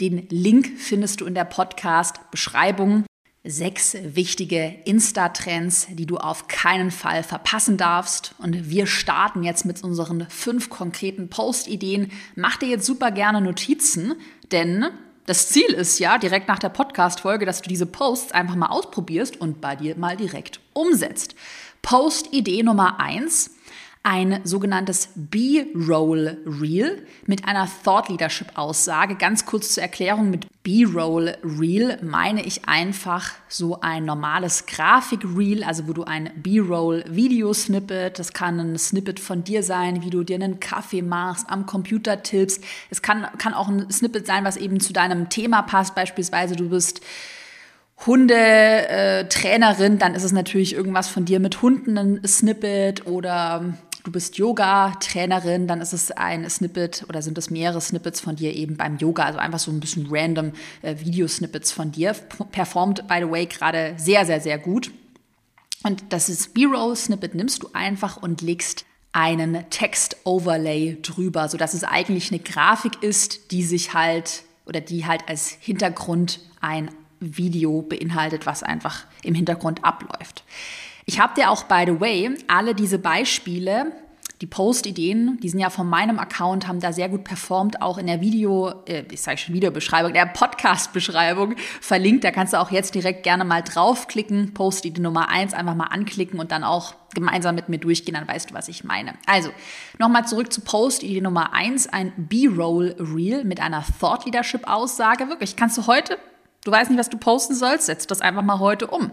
Den 0.00 0.28
Link 0.28 0.78
findest 0.78 1.20
du 1.20 1.26
in 1.26 1.34
der 1.34 1.44
Podcast-Beschreibung 1.44 3.04
sechs 3.44 3.96
wichtige 4.02 4.74
Insta-Trends, 4.84 5.88
die 5.90 6.06
du 6.06 6.16
auf 6.16 6.48
keinen 6.48 6.90
Fall 6.90 7.22
verpassen 7.22 7.76
darfst. 7.76 8.34
Und 8.38 8.68
wir 8.70 8.86
starten 8.86 9.42
jetzt 9.42 9.64
mit 9.64 9.82
unseren 9.82 10.26
fünf 10.28 10.70
konkreten 10.70 11.30
Post-Ideen. 11.30 12.10
Mach 12.34 12.56
dir 12.56 12.68
jetzt 12.68 12.86
super 12.86 13.10
gerne 13.10 13.40
Notizen, 13.40 14.14
denn 14.52 14.86
das 15.26 15.48
Ziel 15.48 15.68
ist 15.74 15.98
ja 15.98 16.18
direkt 16.18 16.48
nach 16.48 16.58
der 16.58 16.70
Podcast-Folge, 16.70 17.44
dass 17.44 17.60
du 17.60 17.68
diese 17.68 17.86
Posts 17.86 18.32
einfach 18.32 18.54
mal 18.54 18.68
ausprobierst 18.68 19.38
und 19.40 19.60
bei 19.60 19.76
dir 19.76 19.96
mal 19.96 20.16
direkt 20.16 20.60
umsetzt. 20.72 21.34
Post-Idee 21.82 22.62
Nummer 22.62 22.98
eins. 22.98 23.50
Ein 24.02 24.40
sogenanntes 24.44 25.10
B-Roll 25.14 26.38
Reel 26.46 27.06
mit 27.26 27.46
einer 27.46 27.68
Thought 27.84 28.08
Leadership 28.08 28.56
Aussage. 28.56 29.16
Ganz 29.16 29.44
kurz 29.44 29.74
zur 29.74 29.82
Erklärung, 29.82 30.30
mit 30.30 30.46
B-Roll 30.62 31.36
Reel 31.42 31.98
meine 32.02 32.44
ich 32.44 32.68
einfach 32.68 33.32
so 33.48 33.80
ein 33.80 34.04
normales 34.04 34.66
Grafik-Reel, 34.66 35.64
also 35.64 35.88
wo 35.88 35.92
du 35.92 36.04
ein 36.04 36.30
B-Roll 36.36 37.04
Video-Snippet, 37.08 38.18
das 38.18 38.32
kann 38.32 38.58
ein 38.58 38.78
Snippet 38.78 39.20
von 39.20 39.44
dir 39.44 39.62
sein, 39.62 40.02
wie 40.02 40.10
du 40.10 40.24
dir 40.24 40.36
einen 40.36 40.60
Kaffee 40.60 41.02
machst, 41.02 41.48
am 41.48 41.66
Computer 41.66 42.22
tippst. 42.22 42.62
Es 42.90 43.02
kann, 43.02 43.26
kann 43.38 43.54
auch 43.54 43.68
ein 43.68 43.90
Snippet 43.90 44.26
sein, 44.26 44.44
was 44.44 44.56
eben 44.56 44.80
zu 44.80 44.92
deinem 44.92 45.28
Thema 45.28 45.62
passt, 45.62 45.94
beispielsweise 45.94 46.56
du 46.56 46.70
bist 46.70 47.00
Hundetrainerin, 48.06 49.94
äh, 49.94 49.98
dann 49.98 50.14
ist 50.14 50.22
es 50.22 50.32
natürlich 50.32 50.74
irgendwas 50.74 51.08
von 51.08 51.24
dir 51.24 51.40
mit 51.40 51.62
Hunden, 51.62 51.98
ein 51.98 52.20
Snippet 52.24 53.06
oder 53.06 53.74
du 54.08 54.12
bist 54.12 54.38
Yoga-Trainerin, 54.38 55.66
dann 55.68 55.82
ist 55.82 55.92
es 55.92 56.10
ein 56.10 56.48
Snippet 56.48 57.04
oder 57.10 57.20
sind 57.20 57.36
es 57.36 57.50
mehrere 57.50 57.80
Snippets 57.82 58.20
von 58.20 58.36
dir 58.36 58.54
eben 58.56 58.78
beim 58.78 58.96
Yoga, 58.96 59.24
also 59.24 59.38
einfach 59.38 59.58
so 59.58 59.70
ein 59.70 59.80
bisschen 59.80 60.06
random 60.08 60.52
äh, 60.80 60.96
Videosnippets 60.98 61.72
von 61.72 61.92
dir. 61.92 62.14
Performt, 62.50 63.06
by 63.06 63.18
the 63.18 63.30
way, 63.30 63.44
gerade 63.44 63.94
sehr, 63.98 64.24
sehr, 64.24 64.40
sehr 64.40 64.56
gut. 64.56 64.90
Und 65.82 66.04
das 66.08 66.30
ist 66.30 66.54
B-Roll-Snippet 66.54 67.34
nimmst 67.34 67.62
du 67.62 67.68
einfach 67.74 68.16
und 68.16 68.40
legst 68.40 68.86
einen 69.12 69.68
Text-Overlay 69.68 70.98
drüber, 71.02 71.48
sodass 71.50 71.74
es 71.74 71.84
eigentlich 71.84 72.32
eine 72.32 72.40
Grafik 72.40 73.02
ist, 73.02 73.50
die 73.52 73.62
sich 73.62 73.92
halt 73.92 74.42
oder 74.64 74.80
die 74.80 75.04
halt 75.04 75.28
als 75.28 75.50
Hintergrund 75.60 76.40
ein 76.62 76.90
Video 77.20 77.82
beinhaltet, 77.82 78.46
was 78.46 78.62
einfach 78.62 79.04
im 79.22 79.34
Hintergrund 79.34 79.84
abläuft. 79.84 80.44
Ich 81.08 81.18
habe 81.18 81.32
dir 81.34 81.50
auch, 81.50 81.62
by 81.62 81.84
the 81.86 81.98
way, 81.98 82.36
alle 82.48 82.74
diese 82.74 82.98
Beispiele, 82.98 83.92
die 84.42 84.46
Post-Ideen, 84.46 85.40
die 85.42 85.48
sind 85.48 85.58
ja 85.58 85.70
von 85.70 85.88
meinem 85.88 86.18
Account, 86.18 86.68
haben 86.68 86.80
da 86.80 86.92
sehr 86.92 87.08
gut 87.08 87.24
performt, 87.24 87.80
auch 87.80 87.96
in 87.96 88.06
der 88.06 88.20
Video, 88.20 88.74
äh, 88.86 89.04
ich 89.10 89.22
sage 89.22 89.38
schon 89.38 89.54
Videobeschreibung, 89.54 90.12
der 90.12 90.26
Podcast-Beschreibung 90.26 91.56
verlinkt. 91.80 92.24
Da 92.24 92.30
kannst 92.30 92.52
du 92.52 92.60
auch 92.60 92.70
jetzt 92.70 92.94
direkt 92.94 93.22
gerne 93.22 93.46
mal 93.46 93.62
draufklicken, 93.62 94.52
Post-Idee 94.52 95.00
Nummer 95.00 95.30
eins 95.30 95.54
einfach 95.54 95.74
mal 95.74 95.86
anklicken 95.86 96.38
und 96.38 96.52
dann 96.52 96.62
auch 96.62 96.92
gemeinsam 97.14 97.54
mit 97.54 97.70
mir 97.70 97.78
durchgehen, 97.78 98.14
dann 98.14 98.28
weißt 98.28 98.50
du, 98.50 98.54
was 98.54 98.68
ich 98.68 98.84
meine. 98.84 99.14
Also, 99.24 99.48
nochmal 99.98 100.26
zurück 100.26 100.52
zu 100.52 100.60
Post-Idee 100.60 101.22
Nummer 101.22 101.54
eins, 101.54 101.86
ein 101.86 102.12
B-Roll-Reel 102.18 103.44
mit 103.44 103.60
einer 103.60 103.82
Thought-Leadership-Aussage. 103.98 105.30
Wirklich, 105.30 105.56
kannst 105.56 105.78
du 105.78 105.86
heute, 105.86 106.18
du 106.64 106.70
weißt 106.70 106.90
nicht, 106.90 107.00
was 107.00 107.08
du 107.08 107.16
posten 107.16 107.54
sollst, 107.54 107.86
setz 107.86 108.06
das 108.06 108.20
einfach 108.20 108.42
mal 108.42 108.58
heute 108.58 108.88
um. 108.88 109.10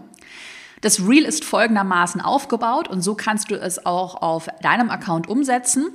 Das 0.80 1.00
Reel 1.00 1.24
ist 1.24 1.44
folgendermaßen 1.44 2.20
aufgebaut 2.20 2.88
und 2.88 3.02
so 3.02 3.14
kannst 3.14 3.50
du 3.50 3.54
es 3.54 3.84
auch 3.86 4.20
auf 4.22 4.48
deinem 4.62 4.90
Account 4.90 5.28
umsetzen. 5.28 5.88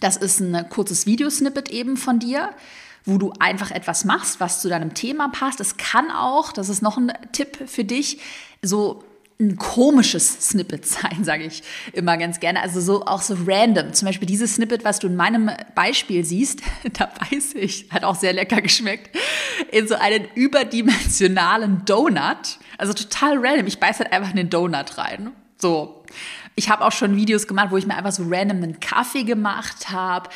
Das 0.00 0.16
ist 0.16 0.40
ein 0.40 0.68
kurzes 0.70 1.06
Videosnippet 1.06 1.70
eben 1.70 1.96
von 1.96 2.18
dir, 2.18 2.50
wo 3.04 3.18
du 3.18 3.32
einfach 3.38 3.70
etwas 3.70 4.04
machst, 4.04 4.40
was 4.40 4.60
zu 4.60 4.68
deinem 4.68 4.94
Thema 4.94 5.28
passt. 5.28 5.60
Es 5.60 5.76
kann 5.76 6.10
auch, 6.10 6.52
das 6.52 6.68
ist 6.68 6.82
noch 6.82 6.96
ein 6.96 7.12
Tipp 7.32 7.68
für 7.68 7.84
dich, 7.84 8.20
so 8.62 9.04
ein 9.40 9.56
komisches 9.56 10.48
Snippet 10.48 10.86
sein, 10.86 11.24
sage 11.24 11.44
ich 11.44 11.62
immer 11.92 12.16
ganz 12.16 12.40
gerne. 12.40 12.60
Also 12.62 12.80
so 12.80 13.04
auch 13.06 13.22
so 13.22 13.36
random. 13.46 13.92
Zum 13.92 14.06
Beispiel 14.06 14.26
dieses 14.26 14.54
Snippet, 14.54 14.84
was 14.84 14.98
du 14.98 15.08
in 15.08 15.16
meinem 15.16 15.50
Beispiel 15.74 16.24
siehst, 16.24 16.60
da 16.92 17.10
weiß 17.30 17.54
ich, 17.54 17.86
hat 17.90 18.04
auch 18.04 18.16
sehr 18.16 18.32
lecker 18.32 18.60
geschmeckt, 18.60 19.16
in 19.72 19.88
so 19.88 19.94
einen 19.96 20.26
überdimensionalen 20.34 21.84
Donut. 21.84 22.58
Also 22.78 22.92
total 22.92 23.38
random. 23.38 23.66
Ich 23.66 23.80
beiß 23.80 23.98
halt 23.98 24.12
einfach 24.12 24.30
in 24.30 24.36
den 24.36 24.50
Donut 24.50 24.98
rein. 24.98 25.32
So. 25.58 26.04
Ich 26.56 26.68
habe 26.68 26.84
auch 26.84 26.92
schon 26.92 27.16
Videos 27.16 27.46
gemacht, 27.46 27.68
wo 27.70 27.76
ich 27.76 27.86
mir 27.86 27.94
einfach 27.94 28.12
so 28.12 28.24
random 28.26 28.58
einen 28.58 28.80
Kaffee 28.80 29.22
gemacht 29.22 29.90
habe. 29.90 30.28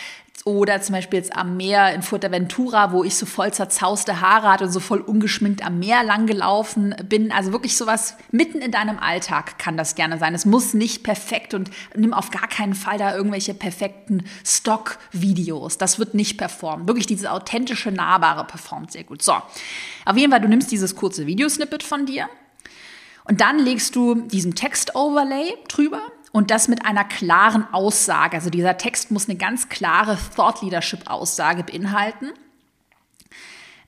Oder 0.47 0.83
zum 0.83 0.95
Beispiel 0.95 1.21
jetzt 1.21 1.35
am 1.35 1.57
Meer 1.57 1.95
in 1.95 2.03
Fuerteventura, 2.03 2.93
wo 2.93 3.03
ich 3.03 3.17
so 3.17 3.25
voll 3.25 3.51
zerzauste 3.55 4.21
Haare 4.21 4.51
hatte 4.51 4.65
und 4.65 4.73
so 4.73 4.81
voll 4.81 5.01
ungeschminkt 5.01 5.65
am 5.65 5.79
Meer 5.79 6.05
lang 6.05 6.27
gelaufen 6.27 6.95
bin. 7.09 7.33
Also 7.33 7.53
wirklich 7.53 7.79
sowas 7.79 8.19
mitten 8.31 8.59
in 8.59 8.71
deinem 8.71 8.99
Alltag 8.99 9.59
kann 9.59 9.79
das 9.79 9.95
gerne 9.95 10.19
sein. 10.19 10.35
Es 10.35 10.45
muss 10.45 10.75
nicht 10.75 11.03
perfekt 11.03 11.55
und 11.55 11.71
nimm 11.97 12.13
auf 12.13 12.31
gar 12.31 12.47
keinen 12.47 12.75
Fall 12.75 12.99
da 12.99 13.17
irgendwelche 13.17 13.55
perfekten 13.55 14.25
Stock-Videos. 14.45 15.79
Das 15.79 15.99
wird 15.99 16.13
nicht 16.13 16.37
performen. 16.37 16.87
Wirklich 16.87 17.07
dieses 17.07 17.25
authentische, 17.25 17.91
nahbare 17.91 18.45
performt 18.45 18.93
sehr 18.93 19.05
gut. 19.05 19.23
So, 19.23 19.33
auf 19.33 20.17
jeden 20.17 20.31
Fall, 20.31 20.43
du 20.43 20.49
nimmst 20.49 20.71
dieses 20.71 20.95
kurze 20.95 21.27
Videosnippet 21.27 21.83
von 21.83 22.05
dir 22.05 22.29
und 23.27 23.41
dann 23.41 23.59
legst 23.59 23.97
du 23.97 24.15
diesen 24.15 24.55
Text-Overlay 24.55 25.55
drüber 25.69 26.03
und 26.35 26.51
das 26.51 26.67
mit 26.67 26.85
einer 26.85 27.05
klaren 27.05 27.73
Aussage. 27.73 28.37
Also 28.37 28.51
dieser 28.51 28.77
Text 28.77 29.13
muss 29.13 29.29
eine 29.29 29.39
ganz 29.39 29.69
klare 29.69 30.19
Thought 30.35 30.63
Leadership 30.63 31.09
Aussage 31.09 31.63
beinhalten. 31.63 32.33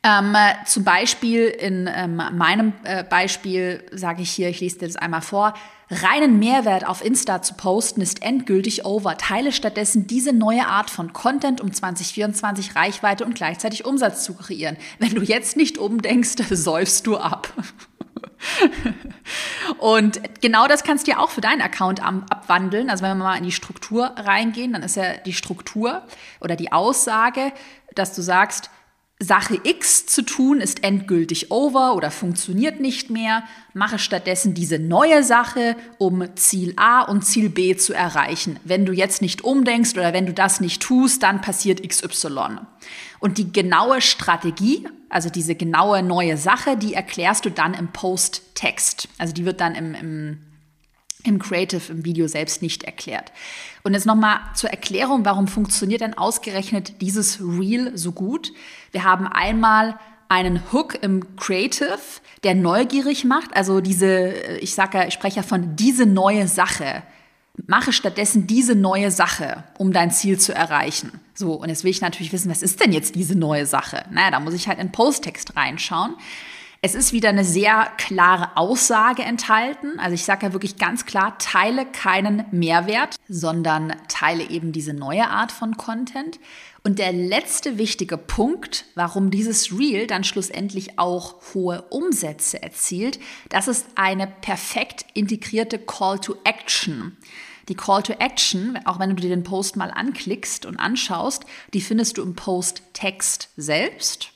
Ähm, 0.05 0.37
zum 0.65 0.85
Beispiel 0.85 1.47
in 1.47 1.91
ähm, 1.93 2.23
meinem 2.35 2.73
äh, 2.85 3.03
Beispiel 3.03 3.83
sage 3.91 4.23
ich 4.23 4.31
hier, 4.31 4.49
ich 4.49 4.61
lese 4.61 4.79
dir 4.79 4.87
das 4.87 4.95
einmal 4.95 5.23
vor, 5.23 5.55
reinen 5.91 6.39
Mehrwert 6.39 6.87
auf 6.87 7.05
Insta 7.05 7.43
zu 7.43 7.55
posten 7.55 8.01
ist 8.01 8.23
endgültig 8.23 8.85
over. 8.85 9.17
Teile 9.17 9.51
stattdessen 9.51 10.07
diese 10.07 10.33
neue 10.33 10.69
Art 10.69 10.89
von 10.89 11.13
Content, 11.13 11.61
um 11.61 11.73
2024 11.73 12.77
Reichweite 12.77 13.25
und 13.25 13.35
gleichzeitig 13.35 13.85
Umsatz 13.85 14.23
zu 14.23 14.35
kreieren. 14.35 14.77
Wenn 15.01 15.17
du 15.17 15.23
jetzt 15.23 15.57
nicht 15.57 15.79
umdenkst, 15.79 16.37
säufst 16.51 17.09
du 17.09 17.17
ab. 17.17 17.53
Und 19.79 20.21
genau 20.41 20.67
das 20.67 20.85
kannst 20.85 21.07
du 21.07 21.13
ja 21.13 21.19
auch 21.19 21.31
für 21.31 21.41
deinen 21.41 21.63
Account 21.63 22.03
abwandeln. 22.03 22.91
Also 22.91 23.03
wenn 23.05 23.17
wir 23.17 23.25
mal 23.25 23.37
in 23.37 23.45
die 23.45 23.53
Struktur 23.53 24.13
reingehen, 24.17 24.73
dann 24.73 24.83
ist 24.83 24.97
ja 24.97 25.17
die 25.19 25.33
Struktur 25.33 26.03
oder 26.41 26.57
die 26.57 26.73
Aussage, 26.73 27.53
dass 27.95 28.15
du 28.15 28.23
sagst, 28.23 28.71
Sache 29.19 29.59
X 29.63 30.05
zu 30.05 30.21
tun 30.21 30.61
ist 30.61 30.85
endgültig 30.85 31.51
over 31.51 31.95
oder 31.95 32.11
funktioniert 32.11 32.81
nicht 32.81 33.09
mehr. 33.09 33.45
Mache 33.73 33.99
stattdessen 33.99 34.53
diese 34.53 34.79
neue 34.79 35.25
Sache, 35.25 35.75
um 35.97 36.23
Ziel 36.37 36.75
A 36.77 37.01
und 37.01 37.23
Ziel 37.23 37.49
B 37.49 37.75
zu 37.77 37.95
erreichen. 37.95 38.61
Wenn 38.65 38.85
du 38.85 38.93
jetzt 38.93 39.23
nicht 39.23 39.43
umdenkst 39.43 39.95
oder 39.95 40.13
wenn 40.13 40.27
du 40.27 40.35
das 40.35 40.61
nicht 40.61 40.83
tust, 40.83 41.23
dann 41.23 41.41
passiert 41.41 41.83
XY. 41.83 42.59
Und 43.19 43.39
die 43.39 43.53
genaue 43.53 44.01
Strategie, 44.01 44.87
also 45.09 45.31
diese 45.31 45.55
genaue 45.55 46.03
neue 46.03 46.37
Sache, 46.37 46.77
die 46.77 46.95
erklärst 46.95 47.45
du 47.45 47.51
dann 47.51 47.75
im 47.75 47.89
Post-Text. 47.89 49.09
Also 49.19 49.33
die 49.33 49.45
wird 49.45 49.61
dann 49.61 49.75
im, 49.75 49.95
im 49.95 50.39
im 51.27 51.39
Creative, 51.41 51.93
im 51.93 52.05
Video 52.05 52.29
selbst 52.29 52.63
nicht 52.63 52.85
erklärt. 52.85 53.33
Und 53.83 53.95
jetzt 53.95 54.07
nochmal 54.07 54.39
zur 54.55 54.71
Erklärung, 54.71 55.25
warum 55.25 55.49
funktioniert 55.49 56.01
denn 56.01 56.17
ausgerechnet 56.17 57.01
dieses 57.01 57.41
Reel 57.41 57.97
so 57.97 58.13
gut? 58.13 58.53
Wir 58.93 59.05
haben 59.05 59.27
einmal 59.27 59.99
einen 60.29 60.73
Hook 60.73 61.03
im 61.03 61.37
Creative, 61.37 61.99
der 62.43 62.55
neugierig 62.55 63.25
macht. 63.25 63.55
Also 63.57 63.81
diese, 63.81 64.29
ich 64.61 64.75
sage 64.75 65.07
ich 65.09 65.15
spreche 65.15 65.37
ja 65.37 65.43
von 65.43 65.77
diese 65.77 66.07
neue 66.07 66.49
Sache. 66.49 67.03
Mache 67.67 67.93
stattdessen 67.93 68.47
diese 68.47 68.75
neue 68.75 69.11
Sache, 69.11 69.65
um 69.79 69.93
dein 69.93 70.11
Ziel 70.11 70.39
zu 70.39 70.55
erreichen. 70.55 71.21
So, 71.35 71.55
und 71.55 71.69
jetzt 71.69 71.85
will 71.85 71.91
ich 71.91 72.01
natürlich 72.01 72.33
wissen, 72.33 72.51
was 72.51 72.63
ist 72.63 72.81
denn 72.81 72.93
jetzt 72.93 73.15
diese 73.15 73.35
neue 73.35 73.67
Sache? 73.67 74.05
Naja, 74.11 74.31
da 74.31 74.41
muss 74.41 74.55
ich 74.55 74.69
halt 74.69 74.79
in 74.79 74.93
Posttext 74.93 75.57
reinschauen. 75.57 76.17
Es 76.83 76.95
ist 76.95 77.13
wieder 77.13 77.31
eine 77.31 77.45
sehr 77.45 77.91
klare 77.97 78.57
Aussage 78.57 79.23
enthalten. 79.23 79.99
Also 79.99 80.15
ich 80.15 80.25
sage 80.25 80.47
ja 80.47 80.53
wirklich 80.53 80.77
ganz 80.77 81.07
klar, 81.07 81.37
teile 81.39 81.87
keinen 81.87 82.45
Mehrwert, 82.53 83.17
sondern 83.29 83.97
teile 84.09 84.49
eben 84.49 84.73
diese 84.73 84.93
neue 84.93 85.29
Art 85.29 85.51
von 85.51 85.77
Content. 85.77 86.39
Und 86.85 87.01
der 87.01 87.13
letzte 87.13 87.79
wichtige 87.79 88.17
Punkt, 88.17 88.85
warum 88.95 89.33
dieses 89.33 89.77
Reel 89.77 90.07
dann 90.07 90.23
schlussendlich 90.23 90.99
auch 90.99 91.35
hohe 91.55 91.83
Umsätze 91.91 92.63
erzielt, 92.63 93.19
das 93.49 93.67
ist 93.67 93.87
eine 93.97 94.29
perfekt 94.29 95.07
integrierte 95.15 95.81
Call 95.81 96.21
to 96.21 96.37
Action. 96.45 97.17
Die 97.69 97.75
Call 97.75 98.03
to 98.03 98.13
Action, 98.15 98.79
auch 98.85 98.99
wenn 98.99 99.11
du 99.11 99.17
dir 99.17 99.31
den 99.31 99.43
Post 99.43 99.77
mal 99.77 99.91
anklickst 99.91 100.67
und 100.67 100.77
anschaust, 100.79 101.45
die 101.75 101.81
findest 101.81 102.19
du 102.19 102.23
im 102.23 102.35
Post-Text 102.35 103.49
selbst. 103.57 104.31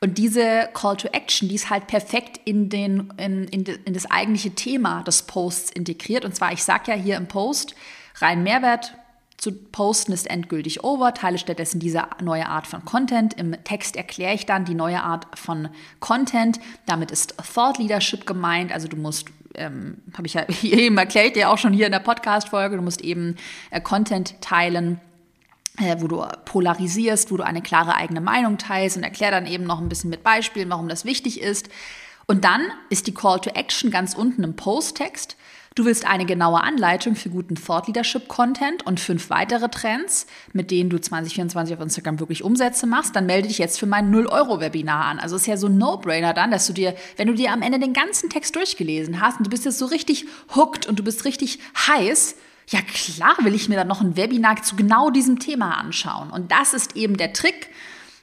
Und 0.00 0.18
diese 0.18 0.68
Call 0.74 0.96
to 0.96 1.08
Action, 1.08 1.48
die 1.48 1.54
ist 1.54 1.70
halt 1.70 1.86
perfekt 1.86 2.40
in, 2.44 2.68
den, 2.68 3.12
in, 3.16 3.44
in, 3.44 3.64
in 3.64 3.94
das 3.94 4.10
eigentliche 4.10 4.50
Thema 4.50 5.02
des 5.02 5.22
Posts 5.22 5.70
integriert. 5.72 6.24
Und 6.24 6.34
zwar, 6.34 6.52
ich 6.52 6.62
sage 6.62 6.90
ja 6.90 6.96
hier 6.96 7.16
im 7.16 7.28
Post, 7.28 7.74
rein 8.20 8.42
Mehrwert 8.42 8.94
zu 9.36 9.52
posten 9.52 10.12
ist 10.12 10.28
endgültig 10.28 10.82
over, 10.82 11.12
teile 11.12 11.38
stattdessen 11.38 11.78
diese 11.78 12.04
neue 12.22 12.48
Art 12.48 12.66
von 12.66 12.84
Content. 12.84 13.34
Im 13.34 13.52
Text 13.64 13.96
erkläre 13.96 14.34
ich 14.34 14.46
dann 14.46 14.64
die 14.64 14.74
neue 14.74 15.02
Art 15.02 15.26
von 15.38 15.68
Content. 16.00 16.58
Damit 16.86 17.10
ist 17.10 17.34
Thought 17.36 17.78
Leadership 17.78 18.26
gemeint. 18.26 18.72
Also 18.72 18.88
du 18.88 18.96
musst, 18.96 19.26
ähm, 19.56 19.98
habe 20.16 20.26
ich 20.26 20.34
ja 20.34 20.46
eben 20.62 20.98
erklärt, 20.98 21.36
ja 21.36 21.48
auch 21.48 21.58
schon 21.58 21.72
hier 21.72 21.86
in 21.86 21.92
der 21.92 22.00
Podcast-Folge, 22.00 22.76
du 22.76 22.82
musst 22.82 23.00
eben 23.00 23.36
äh, 23.70 23.80
Content 23.80 24.40
teilen 24.40 25.00
äh, 25.78 25.96
wo 26.00 26.06
du 26.08 26.24
polarisierst, 26.44 27.30
wo 27.30 27.36
du 27.36 27.44
eine 27.44 27.62
klare 27.62 27.96
eigene 27.96 28.20
Meinung 28.20 28.58
teilst 28.58 28.96
und 28.96 29.02
erklär 29.02 29.30
dann 29.30 29.46
eben 29.46 29.64
noch 29.64 29.80
ein 29.80 29.88
bisschen 29.88 30.10
mit 30.10 30.22
Beispielen, 30.22 30.70
warum 30.70 30.88
das 30.88 31.04
wichtig 31.04 31.40
ist. 31.40 31.68
Und 32.26 32.44
dann 32.44 32.62
ist 32.90 33.06
die 33.06 33.14
Call 33.14 33.40
to 33.40 33.50
Action 33.50 33.90
ganz 33.90 34.14
unten 34.14 34.42
im 34.42 34.56
Posttext. 34.56 35.36
Du 35.76 35.84
willst 35.84 36.06
eine 36.06 36.24
genaue 36.24 36.62
Anleitung 36.62 37.16
für 37.16 37.28
guten 37.28 37.54
Thought 37.54 37.86
Leadership 37.86 38.28
Content 38.28 38.86
und 38.86 38.98
fünf 38.98 39.28
weitere 39.28 39.68
Trends, 39.68 40.26
mit 40.54 40.70
denen 40.70 40.88
du 40.88 40.98
2024 40.98 41.76
auf 41.76 41.82
Instagram 41.82 42.18
wirklich 42.18 42.42
Umsätze 42.42 42.86
machst, 42.86 43.14
dann 43.14 43.26
melde 43.26 43.48
dich 43.48 43.58
jetzt 43.58 43.78
für 43.78 43.84
mein 43.84 44.10
0-Euro-Webinar 44.10 45.04
an. 45.04 45.18
Also 45.18 45.36
ist 45.36 45.46
ja 45.46 45.58
so 45.58 45.66
ein 45.66 45.76
No-Brainer 45.76 46.32
dann, 46.32 46.50
dass 46.50 46.66
du 46.66 46.72
dir, 46.72 46.94
wenn 47.18 47.28
du 47.28 47.34
dir 47.34 47.52
am 47.52 47.60
Ende 47.60 47.78
den 47.78 47.92
ganzen 47.92 48.30
Text 48.30 48.56
durchgelesen 48.56 49.20
hast 49.20 49.36
und 49.36 49.44
du 49.44 49.50
bist 49.50 49.66
jetzt 49.66 49.78
so 49.78 49.84
richtig 49.84 50.24
hooked 50.54 50.86
und 50.86 50.98
du 50.98 51.04
bist 51.04 51.26
richtig 51.26 51.58
heiß, 51.86 52.36
ja 52.70 52.80
klar 52.80 53.36
will 53.42 53.54
ich 53.54 53.68
mir 53.68 53.76
dann 53.76 53.88
noch 53.88 54.00
ein 54.00 54.16
Webinar 54.16 54.62
zu 54.62 54.76
genau 54.76 55.10
diesem 55.10 55.40
Thema 55.40 55.76
anschauen. 55.76 56.30
Und 56.30 56.52
das 56.52 56.72
ist 56.72 56.96
eben 56.96 57.18
der 57.18 57.34
Trick. 57.34 57.68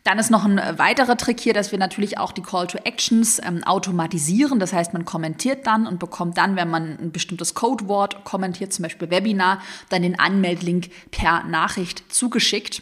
Dann 0.04 0.20
ist 0.20 0.30
noch 0.30 0.44
ein 0.44 0.58
weiterer 0.78 1.16
Trick 1.16 1.40
hier, 1.40 1.54
dass 1.54 1.72
wir 1.72 1.80
natürlich 1.80 2.18
auch 2.18 2.34
die 2.34 2.42
Call 2.42 2.68
to 2.68 2.78
Actions 2.80 3.40
ähm, 3.42 3.64
automatisieren. 3.64 4.60
Das 4.60 4.74
heißt, 4.74 4.92
man 4.92 5.06
kommentiert 5.06 5.66
dann 5.66 5.88
und 5.88 6.00
bekommt 6.00 6.38
dann, 6.38 6.58
wenn 6.58 6.70
man 6.70 6.98
ein 7.00 7.12
bestimmtes 7.12 7.54
Codewort 7.54 8.26
kommentiert, 8.26 8.74
zum 8.74 8.84
Beispiel 8.84 9.10
Webinar, 9.10 9.62
dann 9.90 10.02
den 10.02 10.20
Anmeldlink 10.20 10.90
per 11.12 11.44
Nachricht 11.46 12.12
zugeschickt. 12.12 12.82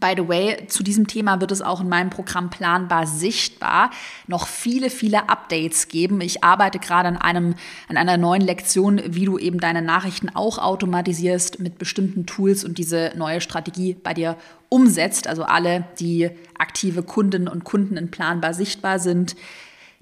By 0.00 0.14
the 0.16 0.26
way, 0.28 0.66
zu 0.66 0.82
diesem 0.82 1.06
Thema 1.06 1.40
wird 1.40 1.52
es 1.52 1.62
auch 1.62 1.80
in 1.80 1.88
meinem 1.88 2.10
Programm 2.10 2.50
Planbar 2.50 3.06
Sichtbar 3.06 3.90
noch 4.26 4.48
viele, 4.48 4.90
viele 4.90 5.28
Updates 5.28 5.86
geben. 5.86 6.20
Ich 6.20 6.42
arbeite 6.42 6.80
gerade 6.80 7.08
an 7.08 7.16
einem, 7.16 7.54
an 7.88 7.96
einer 7.96 8.16
neuen 8.16 8.42
Lektion, 8.42 9.00
wie 9.06 9.24
du 9.24 9.38
eben 9.38 9.60
deine 9.60 9.82
Nachrichten 9.82 10.30
auch 10.34 10.58
automatisierst 10.58 11.60
mit 11.60 11.78
bestimmten 11.78 12.26
Tools 12.26 12.64
und 12.64 12.78
diese 12.78 13.12
neue 13.14 13.40
Strategie 13.40 13.94
bei 13.94 14.14
dir 14.14 14.36
umsetzt. 14.74 15.28
Also 15.28 15.44
alle, 15.44 15.84
die 16.00 16.30
aktive 16.58 17.04
Kundinnen 17.04 17.46
und 17.46 17.62
Kunden 17.62 17.96
in 17.96 18.10
Planbar 18.10 18.54
Sichtbar 18.54 18.98
sind. 18.98 19.36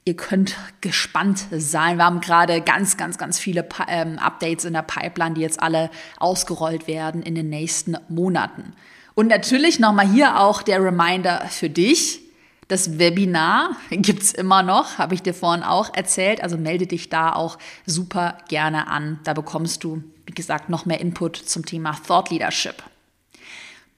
Ihr 0.07 0.17
könnt 0.17 0.57
gespannt 0.81 1.45
sein. 1.51 1.99
Wir 1.99 2.07
haben 2.07 2.23
gerade 2.23 2.63
ganz, 2.63 2.97
ganz, 2.97 3.19
ganz 3.19 3.39
viele 3.39 3.69
ähm, 3.87 4.19
Updates 4.19 4.65
in 4.65 4.73
der 4.73 4.83
Pipeline, 4.83 5.35
die 5.35 5.43
jetzt 5.43 5.63
alle 5.63 5.91
ausgerollt 6.19 6.87
werden 6.89 7.23
in 7.23 7.35
den 7.35 7.51
nächsten 7.51 7.99
Monaten. 8.09 8.73
Und 9.15 9.29
natürlich 9.29 9.79
nochmal 9.79 10.09
hier 10.09 10.41
auch 10.41 10.63
der 10.63 10.83
Reminder 10.83 11.47
für 11.51 11.69
dich. 11.69 12.21
Das 12.69 12.99
Webinar 12.99 13.77
gibt's 13.91 14.33
immer 14.33 14.63
noch, 14.63 14.97
habe 14.97 15.15
ich 15.15 15.23
dir 15.23 15.35
vorhin 15.35 15.63
auch 15.63 15.95
erzählt. 15.95 16.43
Also 16.43 16.57
melde 16.57 16.87
dich 16.87 17.11
da 17.11 17.35
auch 17.35 17.59
super 17.85 18.39
gerne 18.49 18.89
an. 18.89 19.21
Da 19.25 19.35
bekommst 19.35 19.85
du, 19.85 20.03
wie 20.25 20.33
gesagt, 20.33 20.71
noch 20.71 20.87
mehr 20.87 20.99
Input 20.99 21.37
zum 21.37 21.67
Thema 21.67 21.93
Thought 22.09 22.31
Leadership. 22.31 22.83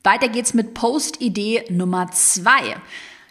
Weiter 0.07 0.29
geht's 0.29 0.53
mit 0.53 0.75
Post-Idee 0.75 1.65
Nummer 1.71 2.11
zwei. 2.11 2.77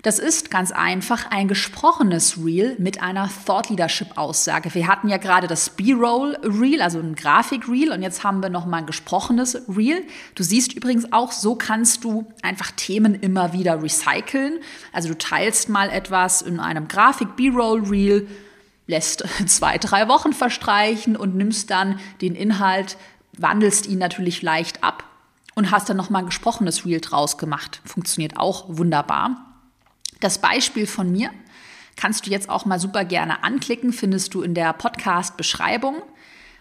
Das 0.02 0.18
ist 0.18 0.50
ganz 0.50 0.72
einfach 0.72 1.30
ein 1.30 1.48
gesprochenes 1.48 2.44
Reel 2.44 2.76
mit 2.80 3.00
einer 3.00 3.30
Thought 3.46 3.70
Leadership 3.70 4.18
Aussage. 4.18 4.74
Wir 4.74 4.88
hatten 4.88 5.08
ja 5.08 5.18
gerade 5.18 5.46
das 5.46 5.70
B-Roll 5.70 6.36
Reel, 6.42 6.82
also 6.82 6.98
ein 6.98 7.14
Grafik 7.14 7.70
Reel 7.70 7.92
und 7.92 8.02
jetzt 8.02 8.24
haben 8.24 8.42
wir 8.42 8.50
noch 8.50 8.66
mal 8.66 8.78
ein 8.78 8.86
gesprochenes 8.88 9.62
Reel. 9.70 10.02
Du 10.34 10.42
siehst 10.42 10.74
übrigens 10.74 11.14
auch, 11.14 11.32
so 11.32 11.54
kannst 11.54 12.04
du 12.06 12.26
einfach 12.42 12.72
Themen 12.72 13.14
immer 13.14 13.54
wieder 13.54 13.84
recyceln. 13.84 14.58
Also 14.92 15.10
du 15.10 15.18
teilst 15.20 15.70
mal 15.70 15.92
etwas 15.92 16.42
in 16.42 16.60
einem 16.60 16.88
Grafik 16.88 17.36
B-Roll 17.36 17.84
Reel, 17.84 18.28
lässt 18.88 19.24
zwei, 19.46 19.78
drei 19.78 20.08
Wochen 20.08 20.34
verstreichen 20.34 21.16
und 21.18 21.36
nimmst 21.36 21.70
dann 21.70 22.00
den 22.20 22.34
Inhalt, 22.34 22.98
wandelst 23.38 23.86
ihn 23.86 24.00
natürlich 24.00 24.42
leicht 24.42 24.84
ab 24.84 25.04
und 25.56 25.72
hast 25.72 25.90
dann 25.90 25.98
noch 25.98 26.10
mal 26.10 26.20
ein 26.20 26.26
gesprochenes 26.26 26.86
Reel 26.86 27.02
draus 27.02 27.38
gemacht. 27.38 27.82
Funktioniert 27.86 28.38
auch 28.38 28.66
wunderbar. 28.68 29.54
Das 30.20 30.40
Beispiel 30.40 30.88
von 30.88 31.12
mir 31.12 31.32
kannst 31.96 32.26
du 32.26 32.32
jetzt 32.32 32.50
auch 32.50 32.66
mal 32.66 32.80
super 32.80 33.06
gerne 33.06 33.44
anklicken, 33.44 33.94
findest 33.94 34.34
du 34.34 34.42
in 34.42 34.54
der 34.54 34.74
Podcast-Beschreibung. 34.74 36.02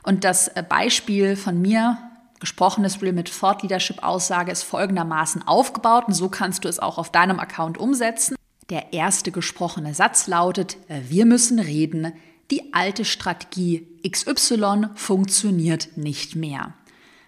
Und 0.02 0.24
das 0.24 0.48
äh, 0.48 0.64
Beispiel 0.68 1.36
von 1.36 1.60
mir, 1.60 1.98
gesprochenes 2.40 3.00
Reel 3.00 3.12
mit 3.12 3.32
Thought 3.38 3.62
Leadership 3.62 4.02
Aussage, 4.02 4.50
ist 4.50 4.64
folgendermaßen 4.64 5.46
aufgebaut 5.46 6.04
und 6.08 6.14
so 6.14 6.28
kannst 6.28 6.64
du 6.64 6.68
es 6.68 6.80
auch 6.80 6.98
auf 6.98 7.12
deinem 7.12 7.38
Account 7.38 7.78
umsetzen. 7.78 8.36
Der 8.68 8.92
erste 8.92 9.30
gesprochene 9.30 9.94
Satz 9.94 10.26
lautet, 10.26 10.76
äh, 10.88 11.00
wir 11.08 11.24
müssen 11.24 11.58
reden, 11.58 12.12
die 12.50 12.74
alte 12.74 13.04
Strategie 13.04 13.86
XY 14.06 14.88
funktioniert 14.94 15.96
nicht 15.96 16.36
mehr. 16.36 16.74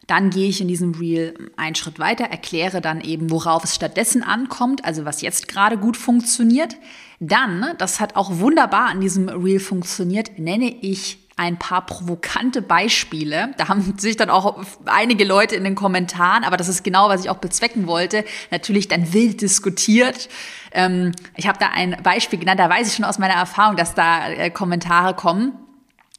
Dann 0.07 0.31
gehe 0.31 0.49
ich 0.49 0.61
in 0.61 0.69
diesem 0.69 0.93
Reel 0.93 1.51
einen 1.57 1.75
Schritt 1.75 1.99
weiter, 1.99 2.25
erkläre 2.25 2.81
dann 2.81 3.01
eben, 3.01 3.31
worauf 3.31 3.65
es 3.65 3.75
stattdessen 3.75 4.23
ankommt, 4.23 4.85
also 4.85 5.05
was 5.05 5.23
jetzt 5.23 5.49
gerade 5.49 5.79
gut 5.79 5.97
funktioniert. 5.97 6.77
Dann, 7.21 7.75
das 7.79 8.01
hat 8.01 8.17
auch 8.17 8.39
wunderbar 8.39 8.89
an 8.89 9.01
diesem 9.01 9.29
Reel 9.29 9.61
funktioniert, 9.61 10.39
nenne 10.39 10.75
ich 10.81 11.19
ein 11.37 11.59
paar 11.59 11.85
provokante 11.85 12.63
Beispiele. 12.63 13.55
Da 13.57 13.69
haben 13.69 13.95
sich 13.99 14.17
dann 14.17 14.31
auch 14.31 14.65
einige 14.87 15.25
Leute 15.25 15.57
in 15.57 15.65
den 15.65 15.75
Kommentaren, 15.75 16.45
aber 16.45 16.57
das 16.57 16.69
ist 16.69 16.85
genau, 16.85 17.09
was 17.09 17.25
ich 17.25 17.31
auch 17.31 17.39
bezwecken 17.39 17.87
wollte, 17.87 18.25
natürlich 18.51 18.89
dann 18.89 19.13
wild 19.13 19.41
diskutiert. 19.41 20.29
Ähm, 20.73 21.13
ich 21.37 21.49
habe 21.49 21.59
da 21.59 21.71
ein 21.73 21.97
Beispiel 22.03 22.39
genannt, 22.39 22.61
da 22.61 22.69
weiß 22.69 22.89
ich 22.89 22.95
schon 22.95 23.05
aus 23.05 23.19
meiner 23.19 23.35
Erfahrung, 23.35 23.77
dass 23.77 23.95
da 23.95 24.29
äh, 24.29 24.51
Kommentare 24.51 25.15
kommen. 25.15 25.53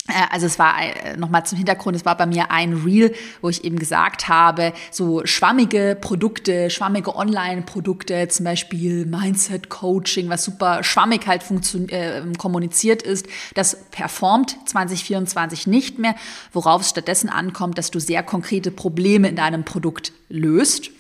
Äh, 0.08 0.26
also 0.30 0.46
es 0.46 0.60
war 0.60 0.76
äh, 0.82 1.18
nochmal 1.18 1.46
zum 1.46 1.58
Hintergrund, 1.58 1.96
es 1.96 2.06
war 2.06 2.16
bei 2.18 2.26
mir 2.26 2.52
ein 2.52 2.74
Reel, 2.74 3.14
wo 3.42 3.50
ich 3.50 3.64
eben 3.64 3.78
gesagt 3.78 4.28
habe, 4.28 4.74
so 4.92 5.26
schwammige 5.26 5.98
Produkte, 6.00 6.70
schwammige 6.70 7.16
Online-Produkte, 7.16 8.28
zum 8.28 8.46
Beispiel 8.46 9.06
Mindset-Coaching, 9.06 10.30
was 10.30 10.44
super 10.44 10.84
schwammig 10.84 11.28
halt 11.28 11.44
äh, 11.90 12.22
kommuniziert 12.38 13.02
ist, 13.02 13.28
das 13.54 13.78
performt 13.92 14.58
2024 14.66 15.68
nicht 15.68 16.00
mehr, 16.00 16.16
worauf 16.54 16.82
es 16.82 16.90
stattdessen 16.90 17.30
ankommt, 17.30 17.78
dass 17.78 17.92
du 17.92 18.00
sehr 18.00 18.24
konkrete 18.24 18.72
Probleme 18.72 19.28
in 19.28 19.36
deinem 19.36 19.64
Produkt 19.64 20.12
löst. 20.30 20.92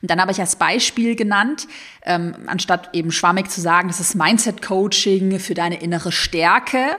Und 0.00 0.10
dann 0.10 0.20
habe 0.20 0.32
ich 0.32 0.40
als 0.40 0.56
Beispiel 0.56 1.14
genannt, 1.14 1.68
ähm, 2.04 2.34
anstatt 2.46 2.90
eben 2.92 3.12
schwammig 3.12 3.50
zu 3.50 3.60
sagen, 3.60 3.86
das 3.86 4.00
ist 4.00 4.16
Mindset-Coaching 4.16 5.38
für 5.38 5.54
deine 5.54 5.80
innere 5.80 6.10
Stärke, 6.10 6.96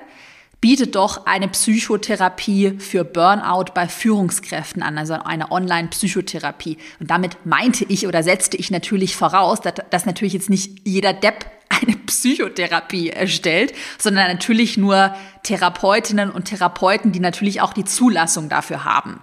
bietet 0.63 0.95
doch 0.95 1.25
eine 1.25 1.49
Psychotherapie 1.49 2.79
für 2.79 3.03
Burnout 3.03 3.73
bei 3.75 3.89
Führungskräften 3.89 4.81
an, 4.81 4.97
also 4.97 5.15
eine 5.15 5.51
Online-Psychotherapie. 5.51 6.77
Und 7.01 7.11
damit 7.11 7.45
meinte 7.45 7.83
ich 7.89 8.07
oder 8.07 8.23
setzte 8.23 8.55
ich 8.55 8.71
natürlich 8.71 9.17
voraus, 9.17 9.59
dass, 9.59 9.73
dass 9.89 10.05
natürlich 10.05 10.31
jetzt 10.31 10.49
nicht 10.49 10.87
jeder 10.87 11.11
Depp 11.11 11.45
eine 11.67 11.97
Psychotherapie 11.97 13.09
erstellt, 13.09 13.73
sondern 13.97 14.31
natürlich 14.31 14.77
nur 14.77 15.13
Therapeutinnen 15.43 16.31
und 16.31 16.45
Therapeuten, 16.45 17.11
die 17.11 17.19
natürlich 17.19 17.59
auch 17.59 17.73
die 17.73 17.83
Zulassung 17.83 18.47
dafür 18.47 18.85
haben. 18.85 19.19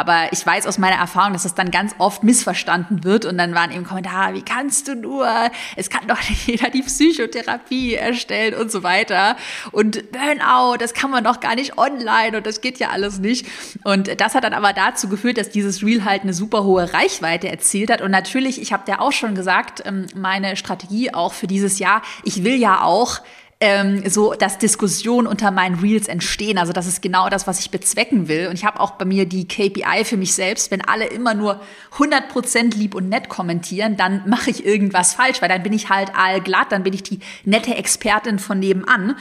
Aber 0.00 0.32
ich 0.32 0.46
weiß 0.46 0.66
aus 0.66 0.78
meiner 0.78 0.96
Erfahrung, 0.96 1.34
dass 1.34 1.42
das 1.42 1.54
dann 1.54 1.70
ganz 1.70 1.94
oft 1.98 2.22
missverstanden 2.22 3.04
wird 3.04 3.26
und 3.26 3.36
dann 3.36 3.54
waren 3.54 3.70
eben 3.70 3.84
Kommentare, 3.84 4.32
wie 4.32 4.40
kannst 4.40 4.88
du 4.88 4.94
nur? 4.94 5.28
Es 5.76 5.90
kann 5.90 6.08
doch 6.08 6.16
nicht 6.30 6.46
jeder 6.46 6.70
die 6.70 6.80
Psychotherapie 6.80 7.96
erstellen 7.96 8.54
und 8.54 8.72
so 8.72 8.82
weiter. 8.82 9.36
Und 9.72 10.10
Burnout, 10.10 10.78
das 10.78 10.94
kann 10.94 11.10
man 11.10 11.22
doch 11.22 11.40
gar 11.40 11.54
nicht 11.54 11.76
online 11.76 12.38
und 12.38 12.46
das 12.46 12.62
geht 12.62 12.78
ja 12.78 12.88
alles 12.88 13.18
nicht. 13.18 13.46
Und 13.84 14.18
das 14.18 14.34
hat 14.34 14.44
dann 14.44 14.54
aber 14.54 14.72
dazu 14.72 15.10
geführt, 15.10 15.36
dass 15.36 15.50
dieses 15.50 15.82
Reel 15.82 16.02
halt 16.06 16.22
eine 16.22 16.32
super 16.32 16.64
hohe 16.64 16.90
Reichweite 16.94 17.50
erzielt 17.50 17.90
hat. 17.90 18.00
Und 18.00 18.10
natürlich, 18.10 18.58
ich 18.58 18.72
habe 18.72 18.84
ja 18.90 19.00
auch 19.00 19.12
schon 19.12 19.34
gesagt, 19.34 19.82
ähm, 19.84 20.06
meine 20.16 20.56
Strategie 20.56 21.12
auch 21.12 21.34
für 21.34 21.46
dieses 21.46 21.78
Jahr, 21.78 22.00
ich 22.24 22.42
will 22.42 22.54
ja 22.54 22.80
auch 22.80 23.20
ähm, 23.62 24.08
so, 24.08 24.32
dass 24.32 24.56
Diskussionen 24.56 25.26
unter 25.26 25.50
meinen 25.50 25.78
Reels 25.80 26.08
entstehen. 26.08 26.56
Also 26.56 26.72
das 26.72 26.86
ist 26.86 27.02
genau 27.02 27.28
das, 27.28 27.46
was 27.46 27.60
ich 27.60 27.70
bezwecken 27.70 28.26
will. 28.26 28.48
Und 28.48 28.54
ich 28.54 28.64
habe 28.64 28.80
auch 28.80 28.92
bei 28.92 29.04
mir 29.04 29.26
die 29.26 29.46
KPI 29.46 30.04
für 30.04 30.16
mich 30.16 30.34
selbst, 30.34 30.70
wenn 30.70 30.80
alle 30.80 31.06
immer 31.06 31.34
nur 31.34 31.60
100% 31.98 32.74
lieb 32.74 32.94
und 32.94 33.10
nett 33.10 33.28
kommentieren, 33.28 33.98
dann 33.98 34.22
mache 34.26 34.50
ich 34.50 34.64
irgendwas 34.64 35.12
falsch, 35.12 35.42
weil 35.42 35.50
dann 35.50 35.62
bin 35.62 35.74
ich 35.74 35.90
halt 35.90 36.14
allglatt, 36.16 36.72
dann 36.72 36.84
bin 36.84 36.94
ich 36.94 37.02
die 37.02 37.20
nette 37.44 37.74
Expertin 37.74 38.38
von 38.38 38.58
nebenan. 38.58 39.16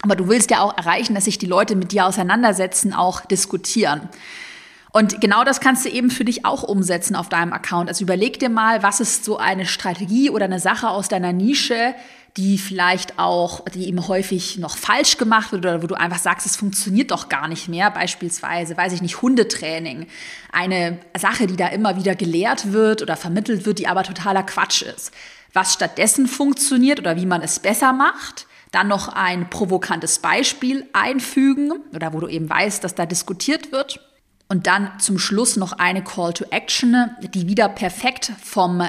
Aber 0.00 0.16
du 0.16 0.28
willst 0.28 0.50
ja 0.50 0.62
auch 0.62 0.76
erreichen, 0.76 1.14
dass 1.14 1.26
sich 1.26 1.36
die 1.36 1.46
Leute 1.46 1.76
mit 1.76 1.92
dir 1.92 2.06
auseinandersetzen, 2.06 2.94
auch 2.94 3.20
diskutieren. 3.22 4.08
Und 4.92 5.20
genau 5.20 5.44
das 5.44 5.60
kannst 5.60 5.84
du 5.84 5.90
eben 5.90 6.10
für 6.10 6.24
dich 6.24 6.46
auch 6.46 6.62
umsetzen 6.62 7.16
auf 7.16 7.28
deinem 7.28 7.52
Account. 7.52 7.90
Also 7.90 8.02
überleg 8.02 8.38
dir 8.38 8.48
mal, 8.48 8.82
was 8.82 9.00
ist 9.00 9.26
so 9.26 9.36
eine 9.36 9.66
Strategie 9.66 10.30
oder 10.30 10.46
eine 10.46 10.58
Sache 10.58 10.88
aus 10.88 11.08
deiner 11.08 11.34
Nische, 11.34 11.94
die 12.36 12.58
vielleicht 12.58 13.18
auch, 13.18 13.64
die 13.68 13.88
eben 13.88 14.08
häufig 14.08 14.58
noch 14.58 14.76
falsch 14.76 15.16
gemacht 15.16 15.52
wird 15.52 15.64
oder 15.64 15.82
wo 15.82 15.86
du 15.86 15.94
einfach 15.94 16.18
sagst, 16.18 16.46
es 16.46 16.56
funktioniert 16.56 17.10
doch 17.10 17.30
gar 17.30 17.48
nicht 17.48 17.68
mehr. 17.68 17.90
Beispielsweise, 17.90 18.76
weiß 18.76 18.92
ich 18.92 19.00
nicht, 19.00 19.22
Hundetraining. 19.22 20.06
Eine 20.52 20.98
Sache, 21.16 21.46
die 21.46 21.56
da 21.56 21.68
immer 21.68 21.96
wieder 21.96 22.14
gelehrt 22.14 22.72
wird 22.72 23.00
oder 23.00 23.16
vermittelt 23.16 23.64
wird, 23.64 23.78
die 23.78 23.88
aber 23.88 24.02
totaler 24.02 24.42
Quatsch 24.42 24.82
ist. 24.82 25.12
Was 25.54 25.72
stattdessen 25.72 26.26
funktioniert 26.26 26.98
oder 26.98 27.16
wie 27.16 27.26
man 27.26 27.40
es 27.40 27.58
besser 27.58 27.94
macht. 27.94 28.46
Dann 28.70 28.88
noch 28.88 29.08
ein 29.08 29.48
provokantes 29.48 30.18
Beispiel 30.18 30.86
einfügen 30.92 31.72
oder 31.94 32.12
wo 32.12 32.20
du 32.20 32.28
eben 32.28 32.50
weißt, 32.50 32.84
dass 32.84 32.94
da 32.94 33.06
diskutiert 33.06 33.72
wird. 33.72 34.00
Und 34.48 34.66
dann 34.66 34.90
zum 34.98 35.18
Schluss 35.18 35.56
noch 35.56 35.72
eine 35.72 36.04
Call 36.04 36.34
to 36.34 36.44
Action, 36.50 37.10
die 37.34 37.48
wieder 37.48 37.70
perfekt 37.70 38.32
vom 38.44 38.82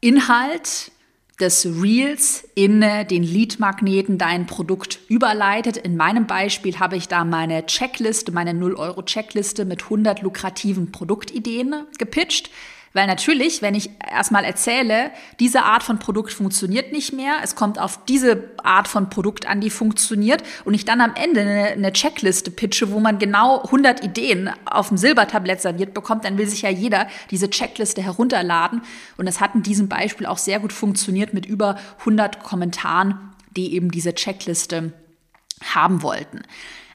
Inhalt 0.00 0.92
des 1.40 1.66
Reels 1.66 2.48
in 2.54 2.80
den 2.80 3.22
Lead-Magneten 3.22 4.18
dein 4.18 4.46
Produkt 4.46 5.00
überleitet. 5.08 5.76
In 5.76 5.96
meinem 5.96 6.26
Beispiel 6.26 6.78
habe 6.78 6.96
ich 6.96 7.08
da 7.08 7.24
meine 7.24 7.66
Checkliste, 7.66 8.32
meine 8.32 8.52
0-Euro-Checkliste 8.52 9.64
mit 9.64 9.84
100 9.84 10.22
lukrativen 10.22 10.92
Produktideen 10.92 11.74
gepitcht. 11.98 12.50
Weil 12.94 13.06
natürlich, 13.06 13.62
wenn 13.62 13.74
ich 13.74 13.90
erstmal 14.10 14.44
erzähle, 14.44 15.10
diese 15.40 15.62
Art 15.62 15.82
von 15.82 15.98
Produkt 15.98 16.32
funktioniert 16.32 16.92
nicht 16.92 17.12
mehr, 17.12 17.36
es 17.42 17.56
kommt 17.56 17.78
auf 17.78 18.04
diese 18.04 18.50
Art 18.62 18.86
von 18.86 19.08
Produkt 19.08 19.46
an, 19.46 19.60
die 19.60 19.70
funktioniert 19.70 20.42
und 20.64 20.74
ich 20.74 20.84
dann 20.84 21.00
am 21.00 21.14
Ende 21.14 21.40
eine, 21.40 21.92
Checkliste 21.92 22.50
pitche, 22.50 22.90
wo 22.90 23.00
man 23.00 23.18
genau 23.18 23.62
100 23.62 24.02
Ideen 24.04 24.50
auf 24.64 24.88
dem 24.88 24.96
Silbertablett 24.96 25.60
serviert 25.60 25.94
bekommt, 25.94 26.24
dann 26.24 26.38
will 26.38 26.46
sich 26.46 26.62
ja 26.62 26.70
jeder 26.70 27.06
diese 27.30 27.48
Checkliste 27.48 28.02
herunterladen 28.02 28.82
und 29.16 29.26
es 29.26 29.40
hat 29.40 29.54
in 29.54 29.62
diesem 29.62 29.88
Beispiel 29.88 30.26
auch 30.26 30.38
sehr 30.38 30.60
gut 30.60 30.72
funktioniert 30.72 31.34
mit 31.34 31.46
über 31.46 31.78
100 32.00 32.42
Kommentaren, 32.42 33.18
die 33.56 33.74
eben 33.74 33.90
diese 33.90 34.14
Checkliste 34.14 34.92
haben 35.74 36.02
wollten. 36.02 36.42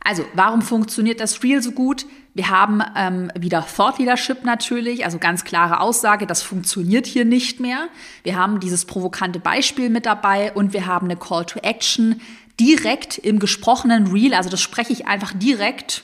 Also, 0.03 0.23
warum 0.33 0.61
funktioniert 0.61 1.19
das 1.19 1.43
Reel 1.43 1.61
so 1.61 1.71
gut? 1.71 2.05
Wir 2.37 2.51
haben 2.51 2.83
ähm, 2.95 3.31
wieder 3.35 3.65
Thought 3.65 3.97
Leadership 3.97 4.45
natürlich, 4.45 5.05
also 5.05 5.17
ganz 5.17 5.43
klare 5.43 5.79
Aussage, 5.79 6.27
das 6.27 6.43
funktioniert 6.43 7.07
hier 7.07 7.25
nicht 7.25 7.59
mehr. 7.59 7.87
Wir 8.21 8.35
haben 8.35 8.59
dieses 8.59 8.85
provokante 8.85 9.39
Beispiel 9.39 9.89
mit 9.89 10.05
dabei 10.05 10.53
und 10.53 10.71
wir 10.71 10.85
haben 10.85 11.07
eine 11.07 11.17
Call 11.17 11.45
to 11.45 11.57
Action 11.63 12.21
direkt 12.59 13.17
im 13.17 13.39
gesprochenen 13.39 14.05
Reel, 14.11 14.35
also 14.35 14.51
das 14.51 14.61
spreche 14.61 14.93
ich 14.93 15.07
einfach 15.07 15.33
direkt 15.33 16.03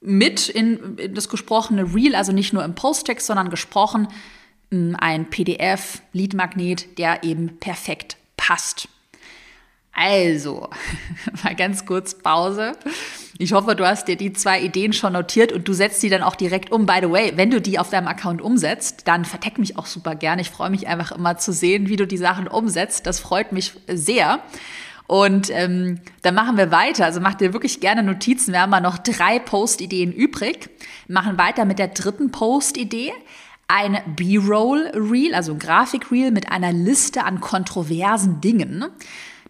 mit 0.00 0.48
in, 0.48 0.96
in 0.96 1.14
das 1.14 1.28
gesprochene 1.28 1.94
Reel, 1.94 2.14
also 2.14 2.32
nicht 2.32 2.54
nur 2.54 2.64
im 2.64 2.74
Posttext, 2.74 3.26
sondern 3.26 3.50
gesprochen, 3.50 4.08
ein 4.70 5.28
PDF, 5.28 6.00
Lead-Magnet, 6.14 6.96
der 6.96 7.24
eben 7.24 7.58
perfekt 7.58 8.16
passt. 8.38 8.88
Also, 10.00 10.68
mal 11.42 11.56
ganz 11.56 11.84
kurz 11.84 12.14
Pause. 12.14 12.74
Ich 13.36 13.52
hoffe, 13.52 13.74
du 13.74 13.84
hast 13.84 14.06
dir 14.06 14.16
die 14.16 14.32
zwei 14.32 14.60
Ideen 14.60 14.92
schon 14.92 15.12
notiert 15.12 15.52
und 15.52 15.66
du 15.66 15.72
setzt 15.72 16.02
die 16.04 16.08
dann 16.08 16.22
auch 16.22 16.36
direkt 16.36 16.70
um. 16.70 16.86
By 16.86 16.98
the 17.02 17.10
way, 17.10 17.32
wenn 17.34 17.50
du 17.50 17.60
die 17.60 17.80
auf 17.80 17.90
deinem 17.90 18.06
Account 18.06 18.40
umsetzt, 18.40 19.08
dann 19.08 19.24
verteck 19.24 19.58
mich 19.58 19.76
auch 19.76 19.86
super 19.86 20.14
gern. 20.14 20.38
Ich 20.38 20.50
freue 20.50 20.70
mich 20.70 20.86
einfach 20.86 21.10
immer 21.10 21.36
zu 21.38 21.52
sehen, 21.52 21.88
wie 21.88 21.96
du 21.96 22.06
die 22.06 22.16
Sachen 22.16 22.46
umsetzt. 22.46 23.06
Das 23.06 23.18
freut 23.18 23.50
mich 23.50 23.72
sehr. 23.88 24.38
Und 25.08 25.50
ähm, 25.50 26.00
dann 26.22 26.34
machen 26.34 26.56
wir 26.56 26.70
weiter. 26.70 27.04
Also 27.04 27.20
mach 27.20 27.34
dir 27.34 27.52
wirklich 27.52 27.80
gerne 27.80 28.04
Notizen. 28.04 28.52
Wir 28.52 28.62
haben 28.62 28.70
mal 28.70 28.80
noch 28.80 28.98
drei 28.98 29.40
Post-Ideen 29.40 30.12
übrig. 30.12 30.70
Wir 31.06 31.14
machen 31.14 31.38
weiter 31.38 31.64
mit 31.64 31.80
der 31.80 31.88
dritten 31.88 32.30
Post-Idee 32.30 33.12
ein 33.68 33.98
B-Roll-Reel, 34.16 35.34
also 35.34 35.52
ein 35.52 35.58
Grafik-Reel 35.58 36.30
mit 36.30 36.50
einer 36.50 36.72
Liste 36.72 37.24
an 37.24 37.40
kontroversen 37.40 38.40
Dingen. 38.40 38.86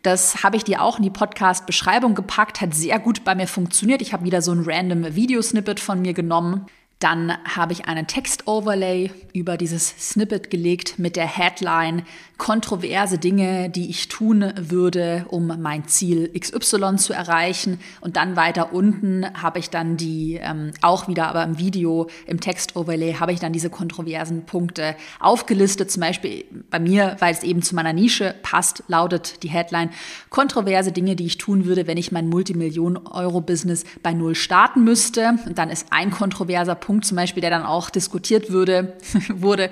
Das 0.08 0.42
habe 0.42 0.56
ich 0.56 0.64
dir 0.64 0.80
auch 0.80 0.96
in 0.96 1.02
die 1.02 1.10
Podcast-Beschreibung 1.10 2.14
gepackt, 2.14 2.62
hat 2.62 2.72
sehr 2.72 2.98
gut 2.98 3.24
bei 3.24 3.34
mir 3.34 3.46
funktioniert. 3.46 4.00
Ich 4.00 4.14
habe 4.14 4.24
wieder 4.24 4.40
so 4.40 4.52
ein 4.52 4.62
random 4.64 5.14
Videosnippet 5.14 5.80
von 5.80 6.00
mir 6.00 6.14
genommen 6.14 6.64
dann 6.98 7.32
habe 7.44 7.72
ich 7.72 7.86
einen 7.86 8.08
Text-Overlay 8.08 9.12
über 9.32 9.56
dieses 9.56 9.88
Snippet 9.88 10.50
gelegt 10.50 10.98
mit 10.98 11.14
der 11.14 11.26
Headline 11.26 12.02
kontroverse 12.38 13.18
Dinge, 13.18 13.68
die 13.68 13.90
ich 13.90 14.06
tun 14.06 14.52
würde, 14.56 15.26
um 15.28 15.48
mein 15.60 15.88
Ziel 15.88 16.30
XY 16.38 16.96
zu 16.96 17.12
erreichen. 17.12 17.80
Und 18.00 18.16
dann 18.16 18.36
weiter 18.36 18.72
unten 18.72 19.26
habe 19.42 19.58
ich 19.58 19.70
dann 19.70 19.96
die, 19.96 20.38
ähm, 20.40 20.70
auch 20.80 21.08
wieder 21.08 21.28
aber 21.28 21.42
im 21.42 21.58
Video, 21.58 22.08
im 22.26 22.40
Text-Overlay, 22.40 23.14
habe 23.14 23.32
ich 23.32 23.40
dann 23.40 23.52
diese 23.52 23.70
kontroversen 23.70 24.46
Punkte 24.46 24.94
aufgelistet. 25.18 25.90
Zum 25.90 26.00
Beispiel 26.00 26.44
bei 26.70 26.78
mir, 26.78 27.16
weil 27.18 27.34
es 27.34 27.42
eben 27.42 27.60
zu 27.60 27.74
meiner 27.74 27.92
Nische 27.92 28.36
passt, 28.42 28.84
lautet 28.86 29.42
die 29.42 29.48
Headline 29.48 29.90
kontroverse 30.30 30.92
Dinge, 30.92 31.16
die 31.16 31.26
ich 31.26 31.38
tun 31.38 31.64
würde, 31.64 31.88
wenn 31.88 31.98
ich 31.98 32.12
mein 32.12 32.28
Multimillionen-Euro-Business 32.28 33.82
bei 34.04 34.14
Null 34.14 34.36
starten 34.36 34.84
müsste. 34.84 35.38
Und 35.44 35.58
dann 35.58 35.70
ist 35.70 35.88
ein 35.90 36.12
kontroverser 36.12 36.76
Punkt, 36.76 37.04
zum 37.04 37.16
Beispiel, 37.16 37.40
der 37.40 37.50
dann 37.50 37.64
auch 37.64 37.90
diskutiert 37.90 38.50
würde, 38.50 38.96
wurde, 39.34 39.70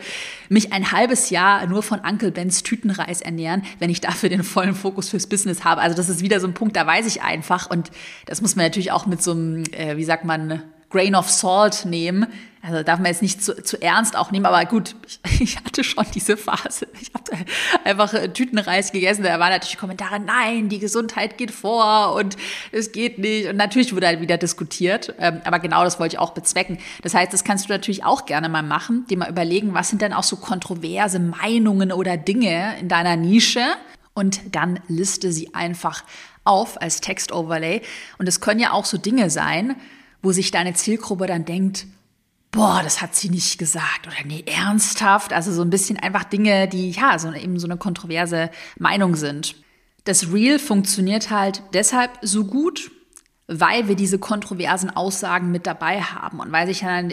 mich 0.48 0.72
ein 0.72 0.90
halbes 0.90 1.30
Jahr 1.30 1.64
nur 1.66 1.84
von 1.84 2.00
Uncle 2.00 2.32
Bens 2.32 2.55
Tütenreis 2.62 3.20
ernähren, 3.20 3.62
wenn 3.78 3.90
ich 3.90 4.00
dafür 4.00 4.28
den 4.28 4.42
vollen 4.44 4.74
Fokus 4.74 5.08
fürs 5.08 5.26
Business 5.26 5.64
habe. 5.64 5.80
Also 5.80 5.96
das 5.96 6.08
ist 6.08 6.22
wieder 6.22 6.40
so 6.40 6.46
ein 6.46 6.54
Punkt, 6.54 6.76
da 6.76 6.86
weiß 6.86 7.06
ich 7.06 7.22
einfach. 7.22 7.70
Und 7.70 7.90
das 8.26 8.40
muss 8.40 8.56
man 8.56 8.66
natürlich 8.66 8.92
auch 8.92 9.06
mit 9.06 9.22
so 9.22 9.32
einem, 9.32 9.64
äh, 9.72 9.96
wie 9.96 10.04
sagt 10.04 10.24
man, 10.24 10.62
Grain 10.90 11.14
of 11.14 11.28
Salt 11.30 11.84
nehmen. 11.84 12.26
Also 12.66 12.82
darf 12.82 12.98
man 12.98 13.06
jetzt 13.06 13.22
nicht 13.22 13.44
zu, 13.44 13.62
zu 13.62 13.80
ernst 13.80 14.16
auch 14.16 14.32
nehmen, 14.32 14.44
aber 14.44 14.64
gut, 14.64 14.96
ich, 15.06 15.20
ich 15.40 15.56
hatte 15.56 15.84
schon 15.84 16.04
diese 16.14 16.36
Phase. 16.36 16.88
Ich 17.00 17.12
habe 17.14 17.44
einfach 17.84 18.12
Tütenreis 18.32 18.90
gegessen. 18.90 19.22
Da 19.22 19.38
waren 19.38 19.50
natürlich 19.50 19.78
Kommentare, 19.78 20.18
nein, 20.18 20.68
die 20.68 20.80
Gesundheit 20.80 21.38
geht 21.38 21.52
vor 21.52 22.14
und 22.14 22.36
es 22.72 22.90
geht 22.90 23.18
nicht. 23.18 23.48
Und 23.48 23.56
natürlich 23.56 23.94
wurde 23.94 24.08
halt 24.08 24.20
wieder 24.20 24.36
diskutiert. 24.36 25.14
Ähm, 25.20 25.40
aber 25.44 25.60
genau 25.60 25.84
das 25.84 26.00
wollte 26.00 26.16
ich 26.16 26.18
auch 26.18 26.30
bezwecken. 26.30 26.78
Das 27.02 27.14
heißt, 27.14 27.32
das 27.32 27.44
kannst 27.44 27.66
du 27.66 27.72
natürlich 27.72 28.04
auch 28.04 28.26
gerne 28.26 28.48
mal 28.48 28.64
machen, 28.64 29.06
dir 29.08 29.18
mal 29.18 29.30
überlegen, 29.30 29.72
was 29.72 29.88
sind 29.88 30.02
denn 30.02 30.12
auch 30.12 30.24
so 30.24 30.36
kontroverse 30.36 31.20
Meinungen 31.20 31.92
oder 31.92 32.16
Dinge 32.16 32.76
in 32.80 32.88
deiner 32.88 33.14
Nische? 33.14 33.64
Und 34.12 34.40
dann 34.56 34.80
liste 34.88 35.30
sie 35.30 35.54
einfach 35.54 36.02
auf 36.42 36.80
als 36.80 37.00
Text-Overlay. 37.00 37.82
Und 38.18 38.26
es 38.26 38.40
können 38.40 38.58
ja 38.58 38.72
auch 38.72 38.86
so 38.86 38.98
Dinge 38.98 39.30
sein, 39.30 39.76
wo 40.22 40.32
sich 40.32 40.50
deine 40.50 40.74
Zielgruppe 40.74 41.26
dann 41.26 41.44
denkt, 41.44 41.86
boah, 42.56 42.80
das 42.82 43.02
hat 43.02 43.14
sie 43.14 43.28
nicht 43.28 43.58
gesagt 43.58 44.06
oder 44.06 44.16
nee, 44.24 44.42
ernsthaft. 44.46 45.32
Also 45.32 45.52
so 45.52 45.62
ein 45.62 45.70
bisschen 45.70 45.98
einfach 45.98 46.24
Dinge, 46.24 46.66
die 46.68 46.90
ja 46.90 47.18
so 47.18 47.32
eben 47.32 47.58
so 47.58 47.66
eine 47.66 47.76
kontroverse 47.76 48.50
Meinung 48.78 49.14
sind. 49.14 49.56
Das 50.04 50.32
Real 50.32 50.58
funktioniert 50.58 51.30
halt 51.30 51.62
deshalb 51.74 52.12
so 52.22 52.46
gut, 52.46 52.90
weil 53.46 53.88
wir 53.88 53.94
diese 53.94 54.18
kontroversen 54.18 54.88
Aussagen 54.88 55.50
mit 55.50 55.66
dabei 55.66 56.00
haben 56.00 56.40
und 56.40 56.50
weil 56.50 56.66
sich 56.66 56.80
dann, 56.80 57.12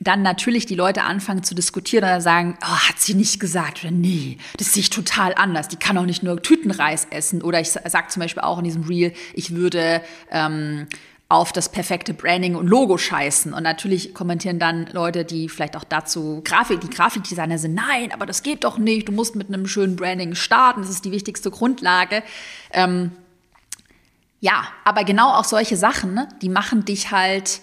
dann 0.00 0.22
natürlich 0.22 0.66
die 0.66 0.74
Leute 0.74 1.04
anfangen 1.04 1.44
zu 1.44 1.54
diskutieren 1.54 2.04
oder 2.04 2.20
sagen, 2.20 2.58
oh, 2.60 2.88
hat 2.88 2.98
sie 2.98 3.14
nicht 3.14 3.38
gesagt 3.40 3.84
oder 3.84 3.92
nee, 3.92 4.38
das 4.58 4.72
sehe 4.74 4.80
ich 4.80 4.90
total 4.90 5.34
anders. 5.36 5.68
Die 5.68 5.76
kann 5.76 5.96
auch 5.96 6.04
nicht 6.04 6.22
nur 6.22 6.42
Tütenreis 6.42 7.06
essen 7.10 7.42
oder 7.42 7.60
ich 7.60 7.70
sage 7.70 8.08
zum 8.08 8.20
Beispiel 8.20 8.42
auch 8.42 8.58
in 8.58 8.64
diesem 8.64 8.82
Reel, 8.82 9.12
ich 9.34 9.54
würde 9.54 10.02
ähm, 10.30 10.88
auf 11.34 11.52
das 11.52 11.68
perfekte 11.68 12.14
Branding 12.14 12.54
und 12.54 12.68
Logo 12.68 12.96
scheißen. 12.96 13.52
Und 13.52 13.62
natürlich 13.64 14.14
kommentieren 14.14 14.58
dann 14.58 14.86
Leute, 14.92 15.24
die 15.24 15.48
vielleicht 15.48 15.76
auch 15.76 15.84
dazu 15.84 16.40
Grafik, 16.44 16.80
die 16.80 16.90
Grafikdesigner 16.90 17.58
sind, 17.58 17.74
nein, 17.74 18.12
aber 18.12 18.24
das 18.24 18.42
geht 18.42 18.64
doch 18.64 18.78
nicht, 18.78 19.08
du 19.08 19.12
musst 19.12 19.34
mit 19.34 19.48
einem 19.48 19.66
schönen 19.66 19.96
Branding 19.96 20.34
starten, 20.34 20.82
das 20.82 20.90
ist 20.90 21.04
die 21.04 21.10
wichtigste 21.10 21.50
Grundlage. 21.50 22.22
Ähm, 22.72 23.10
ja, 24.40 24.68
aber 24.84 25.04
genau 25.04 25.30
auch 25.30 25.44
solche 25.44 25.76
Sachen, 25.76 26.14
ne, 26.14 26.28
die 26.40 26.48
machen 26.48 26.84
dich 26.84 27.10
halt 27.10 27.60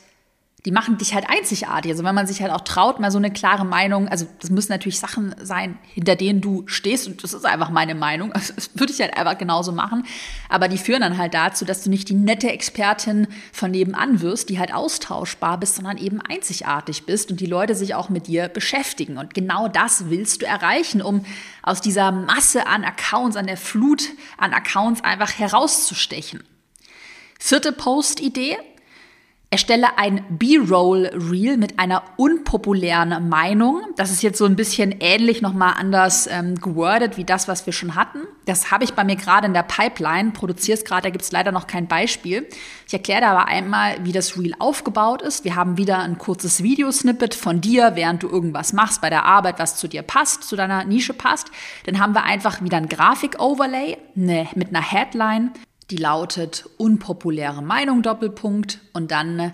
die 0.66 0.72
machen 0.72 1.00
dich 1.00 1.16
halt 1.16 1.26
einzigartig. 1.28 1.92
Also 1.92 2.04
wenn 2.04 2.14
man 2.14 2.28
sich 2.28 2.42
halt 2.42 2.52
auch 2.52 2.62
traut, 2.62 3.00
mal 3.00 3.10
so 3.10 3.18
eine 3.18 3.32
klare 3.32 3.66
Meinung, 3.66 4.08
also 4.08 4.28
das 4.40 4.52
müssen 4.52 4.72
natürlich 4.72 5.00
Sachen 5.00 5.34
sein, 5.42 5.80
hinter 5.94 6.16
denen 6.16 6.40
du 6.40 6.64
stehst 6.68 7.08
und 7.08 7.24
das 7.24 7.34
ist 7.34 7.46
einfach 7.46 7.72
meine 7.72 7.96
Meinung. 7.96 8.32
Also 8.32 8.54
das 8.56 8.70
würde 8.76 8.94
ich 8.94 9.02
halt 9.02 9.18
einfach 9.18 9.38
genauso 9.40 9.72
machen. 9.72 10.06
Aber 10.50 10.68
die 10.68 10.78
führen 10.78 11.02
dann 11.02 11.18
halt 11.18 11.34
dazu, 11.34 11.66
dass 11.66 11.84
du 11.84 11.90
nicht 11.90 12.10
die 12.10 12.14
nette 12.14 12.52
Expertin 12.52 13.28
von 13.52 13.72
nebenan 13.72 14.22
wirst, 14.22 14.50
die 14.50 14.60
halt 14.60 14.72
austauschbar 14.72 15.60
bist, 15.60 15.78
sondern 15.78 15.98
eben 15.98 16.22
einzigartig 16.22 17.08
bist 17.08 17.32
und 17.32 17.40
die 17.40 17.48
Leute 17.48 17.74
sich 17.74 17.96
auch 17.96 18.10
mit 18.10 18.28
dir 18.28 18.48
beschäftigen. 18.48 19.18
Und 19.18 19.34
genau 19.34 19.68
das 19.68 20.10
willst 20.10 20.44
du 20.44 20.46
erreichen, 20.46 21.02
um 21.02 21.26
aus 21.64 21.82
dieser 21.82 22.12
Masse 22.12 22.68
an 22.68 22.84
Accounts, 22.84 23.36
an 23.36 23.48
der 23.48 23.58
Flut 23.58 24.04
an 24.38 24.54
Accounts 24.54 25.04
einfach 25.04 25.32
herauszustechen. 25.40 26.44
Vierte 27.40 27.72
Post-Idee 27.72 28.58
Erstelle 29.54 29.98
ein 29.98 30.24
B-Roll-Reel 30.30 31.58
mit 31.58 31.78
einer 31.78 32.04
unpopulären 32.16 33.28
Meinung. 33.28 33.82
Das 33.98 34.10
ist 34.10 34.24
jetzt 34.24 34.38
so 34.38 34.46
ein 34.46 34.56
bisschen 34.56 34.96
ähnlich 35.02 35.42
nochmal 35.42 35.74
anders 35.78 36.26
ähm, 36.28 36.56
gewordet 36.56 37.18
wie 37.18 37.26
das, 37.26 37.50
was 37.50 37.66
wir 37.66 37.74
schon 37.74 37.96
hatten. 37.96 38.20
Das 38.46 38.72
habe 38.72 38.86
ich 38.86 38.94
bei 38.94 39.04
mir 39.04 39.18
gerade 39.18 39.48
in 39.48 39.54
der 39.54 39.64
Pipeline, 39.64 40.32
produziere 40.32 40.78
es 40.78 40.86
gerade, 40.86 41.02
da 41.02 41.10
gibt 41.10 41.26
es 41.26 41.34
leider 41.34 41.52
noch 41.52 41.68
kein 41.68 41.90
Beispiel. 41.90 42.48
Ich 42.88 42.94
erkläre 42.94 43.20
da 43.20 43.32
aber 43.32 43.50
einmal, 43.50 43.98
wie 44.06 44.14
das 44.14 44.38
Reel 44.38 44.54
aufgebaut 44.58 45.22
ist. 45.22 45.44
Wir 45.44 45.58
haben 45.58 45.78
wieder 45.78 46.00
ein 46.00 46.18
kurzes 46.18 46.64
Videosnippet 46.64 47.36
von 47.36 47.60
dir, 47.60 47.92
während 47.96 48.24
du 48.24 48.30
irgendwas 48.30 48.72
machst 48.72 49.02
bei 49.02 49.10
der 49.10 49.26
Arbeit, 49.26 49.60
was 49.60 49.76
zu 49.76 49.90
dir 49.90 50.02
passt, 50.02 50.46
zu 50.46 50.56
deiner 50.56 50.86
Nische 50.86 51.14
passt. 51.14 51.52
Dann 51.88 52.00
haben 52.00 52.16
wir 52.16 52.24
einfach 52.24 52.62
wieder 52.62 52.78
ein 52.78 52.88
Grafik-Overlay 52.88 53.98
ne, 54.16 54.48
mit 54.56 54.70
einer 54.70 54.82
Headline 54.82 55.52
die 55.92 55.98
lautet 55.98 56.68
unpopuläre 56.78 57.62
Meinung 57.62 58.02
Doppelpunkt 58.02 58.80
und 58.94 59.12
dann 59.12 59.54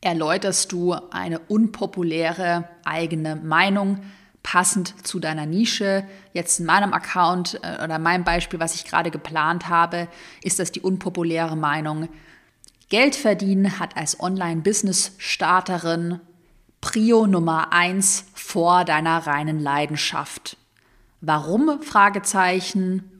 erläuterst 0.00 0.72
du 0.72 0.94
eine 1.10 1.38
unpopuläre 1.38 2.68
eigene 2.84 3.36
Meinung 3.36 4.00
passend 4.42 5.06
zu 5.06 5.20
deiner 5.20 5.46
Nische. 5.46 6.04
Jetzt 6.32 6.60
in 6.60 6.66
meinem 6.66 6.92
Account 6.92 7.60
äh, 7.62 7.84
oder 7.84 7.98
meinem 7.98 8.24
Beispiel, 8.24 8.60
was 8.60 8.74
ich 8.74 8.84
gerade 8.84 9.10
geplant 9.10 9.68
habe, 9.68 10.08
ist 10.42 10.58
das 10.58 10.72
die 10.72 10.80
unpopuläre 10.80 11.56
Meinung. 11.56 12.08
Geld 12.88 13.14
verdienen 13.14 13.78
hat 13.78 13.96
als 13.96 14.18
Online-Business-Starterin 14.20 16.20
Prio 16.80 17.26
Nummer 17.26 17.72
eins 17.72 18.24
vor 18.34 18.84
deiner 18.84 19.26
reinen 19.26 19.60
Leidenschaft. 19.60 20.56
Warum? 21.20 21.82
Fragezeichen. 21.82 23.17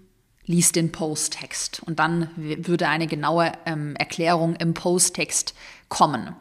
Lies 0.48 0.72
den 0.72 0.90
Posttext 0.90 1.82
und 1.84 1.98
dann 1.98 2.30
würde 2.36 2.88
eine 2.88 3.06
genaue 3.06 3.52
ähm, 3.66 3.94
Erklärung 3.96 4.56
im 4.56 4.74
Posttext 4.74 5.54
kommen. 5.88 6.34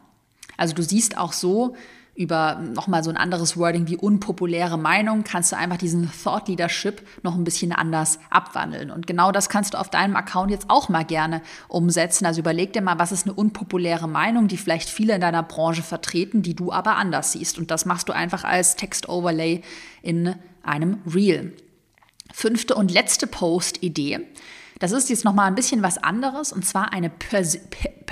Also 0.56 0.74
du 0.74 0.82
siehst 0.82 1.16
auch 1.16 1.32
so, 1.32 1.76
über 2.18 2.56
nochmal 2.56 3.04
so 3.04 3.10
ein 3.10 3.16
anderes 3.16 3.56
Wording 3.56 3.86
wie 3.86 3.96
unpopuläre 3.96 4.76
Meinung, 4.76 5.22
kannst 5.22 5.52
du 5.52 5.56
einfach 5.56 5.76
diesen 5.76 6.10
Thought 6.10 6.48
Leadership 6.48 7.06
noch 7.22 7.36
ein 7.36 7.44
bisschen 7.44 7.70
anders 7.70 8.18
abwandeln. 8.28 8.90
Und 8.90 9.06
genau 9.06 9.30
das 9.30 9.48
kannst 9.48 9.74
du 9.74 9.78
auf 9.78 9.88
deinem 9.88 10.16
Account 10.16 10.50
jetzt 10.50 10.68
auch 10.68 10.88
mal 10.88 11.04
gerne 11.04 11.42
umsetzen. 11.68 12.26
Also 12.26 12.40
überleg 12.40 12.72
dir 12.72 12.82
mal, 12.82 12.98
was 12.98 13.12
ist 13.12 13.26
eine 13.26 13.34
unpopuläre 13.34 14.08
Meinung, 14.08 14.48
die 14.48 14.56
vielleicht 14.56 14.88
viele 14.88 15.14
in 15.14 15.20
deiner 15.20 15.44
Branche 15.44 15.84
vertreten, 15.84 16.42
die 16.42 16.56
du 16.56 16.72
aber 16.72 16.96
anders 16.96 17.32
siehst. 17.32 17.56
Und 17.56 17.70
das 17.70 17.84
machst 17.84 18.08
du 18.08 18.12
einfach 18.12 18.42
als 18.42 18.74
Text-Overlay 18.74 19.62
in 20.02 20.34
einem 20.64 20.98
Reel. 21.06 21.52
Fünfte 22.32 22.74
und 22.74 22.90
letzte 22.90 23.26
Post-Idee. 23.26 24.20
Das 24.78 24.92
ist 24.92 25.10
jetzt 25.10 25.24
nochmal 25.24 25.48
ein 25.48 25.54
bisschen 25.54 25.82
was 25.82 25.98
anderes 25.98 26.52
und 26.52 26.64
zwar 26.64 26.92
eine, 26.92 27.10
Pers 27.10 27.58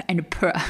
eine 0.09 0.23
per 0.23 0.61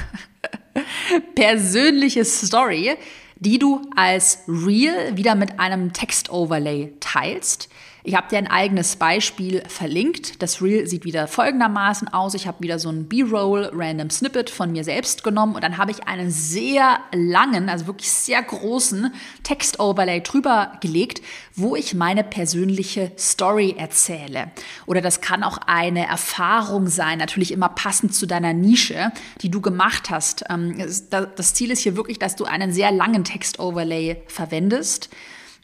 persönliche 1.35 2.25
Story, 2.25 2.97
die 3.37 3.59
du 3.59 3.83
als 3.95 4.41
Reel 4.47 5.17
wieder 5.17 5.35
mit 5.35 5.59
einem 5.59 5.93
Text-Overlay 5.93 6.95
teilst. 7.01 7.69
Ich 8.07 8.15
habe 8.15 8.29
dir 8.29 8.39
ein 8.39 8.47
eigenes 8.47 8.95
Beispiel 8.95 9.65
verlinkt. 9.67 10.41
Das 10.41 10.63
Reel 10.63 10.87
sieht 10.87 11.05
wieder 11.05 11.27
folgendermaßen 11.27 12.07
aus. 12.07 12.35
Ich 12.35 12.47
habe 12.47 12.63
wieder 12.63 12.79
so 12.79 12.89
ein 12.89 13.09
B-Roll, 13.09 13.69
Random 13.75 14.11
Snippet 14.11 14.49
von 14.49 14.71
mir 14.71 14.85
selbst 14.85 15.25
genommen 15.25 15.57
und 15.57 15.65
dann 15.65 15.77
habe 15.77 15.91
ich 15.91 16.07
einen 16.07 16.31
sehr 16.31 17.01
langen, 17.13 17.69
also 17.69 17.89
wirklich 17.89 18.13
sehr 18.13 18.41
großen 18.41 19.13
Text-Overlay 19.43 20.21
drüber 20.21 20.79
gelegt, 20.81 21.21
wo 21.57 21.75
ich 21.75 21.95
meine 21.95 22.23
persönliche 22.23 23.11
Story 23.19 23.75
erzähle. 23.77 24.53
Oder 24.87 25.01
das 25.01 25.21
kann 25.21 25.43
auch 25.43 25.59
eine 25.67 26.07
Erfahrung 26.07 26.87
sein, 26.87 27.19
natürlich 27.19 27.51
immer 27.51 27.71
passend 27.71 28.15
zu 28.15 28.27
deiner 28.27 28.53
Nische, 28.53 29.11
die 29.43 29.51
du 29.51 29.61
gemacht 29.61 30.11
hast. 30.11 30.45
Ähm, 30.49 30.79
das 31.11 31.55
Ziel 31.55 31.73
ist 31.73 31.81
hier 31.81 31.97
wirklich, 31.97 32.21
dass 32.21 32.37
du 32.37 32.45
einen 32.45 32.73
sehr 32.73 32.93
langen 32.93 33.25
Text-Overlay 33.25 34.23
verwendest 34.29 35.11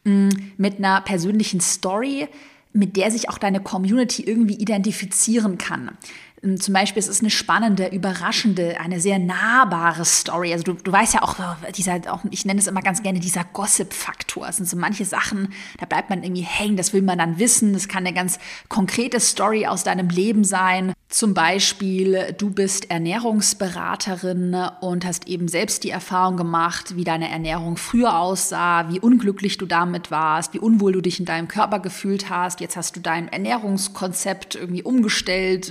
mit 0.05 0.79
einer 0.79 1.01
persönlichen 1.01 1.61
Story, 1.61 2.29
mit 2.73 2.97
der 2.97 3.11
sich 3.11 3.29
auch 3.29 3.39
deine 3.39 3.61
Community 3.61 4.23
irgendwie 4.23 4.55
identifizieren 4.55 5.59
kann. 5.59 5.97
Ähm, 6.43 6.61
zum 6.61 6.75
Beispiel, 6.75 7.01
es 7.01 7.09
ist 7.09 7.21
eine 7.21 7.31
spannende, 7.31 7.89
überraschende, 7.89 8.81
eine 8.81 9.01
sehr 9.01 9.19
nahbare 9.19 10.05
Story. 10.05 10.53
Also 10.53 10.65
du, 10.65 10.73
du 10.75 10.93
weißt 10.93 11.15
ja 11.15 11.23
auch, 11.23 11.39
äh, 11.39 11.73
dieser, 11.73 12.01
auch, 12.13 12.21
ich 12.31 12.45
nenne 12.45 12.61
es 12.61 12.67
immer 12.67 12.83
ganz 12.83 13.03
gerne 13.03 13.21
dieser 13.21 13.45
Gossip-Faktor. 13.45 14.49
Es 14.49 14.57
sind 14.57 14.69
so 14.69 14.77
manche 14.77 15.05
Sachen, 15.05 15.53
da 15.79 15.87
bleibt 15.87 16.11
man 16.11 16.23
irgendwie 16.23 16.43
hängen, 16.43 16.77
das 16.77 16.93
will 16.93 17.03
man 17.03 17.19
dann 17.19 17.39
wissen. 17.39 17.73
Das 17.73 17.89
kann 17.89 18.07
eine 18.07 18.15
ganz 18.15 18.39
konkrete 18.69 19.21
Story 19.21 19.67
aus 19.67 19.85
deinem 19.85 20.09
Leben 20.09 20.45
sein. 20.45 20.93
Zum 21.13 21.35
Beispiel, 21.35 22.35
du 22.39 22.49
bist 22.49 22.91
Ernährungsberaterin 22.91 24.57
und 24.81 25.05
hast 25.05 25.29
eben 25.29 25.47
selbst 25.47 25.85
die 25.85 25.91
Erfahrung 25.91 26.39
gemacht, 26.39 26.97
wie 26.97 27.05
deine 27.05 27.29
Ernährung 27.31 27.77
früher 27.77 28.19
aussah, 28.19 28.89
wie 28.89 28.99
unglücklich 28.99 29.59
du 29.59 29.67
damit 29.67 30.11
warst, 30.11 30.55
wie 30.55 30.59
unwohl 30.59 30.93
du 30.95 31.03
dich 31.03 31.21
in 31.21 31.27
deinem 31.27 31.49
Körper 31.49 31.81
gefühlt 31.81 32.31
hast. 32.31 32.63
Jetzt 32.63 32.79
hast 32.79 32.97
du 32.97 33.01
dein 33.01 33.29
Ernährungskonzept 33.29 34.55
irgendwie 34.55 34.83
umgestellt, 34.85 35.71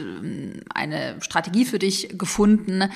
eine 0.76 1.16
Strategie 1.22 1.66
für 1.66 1.80
dich 1.80 2.20
gefunden 2.20 2.92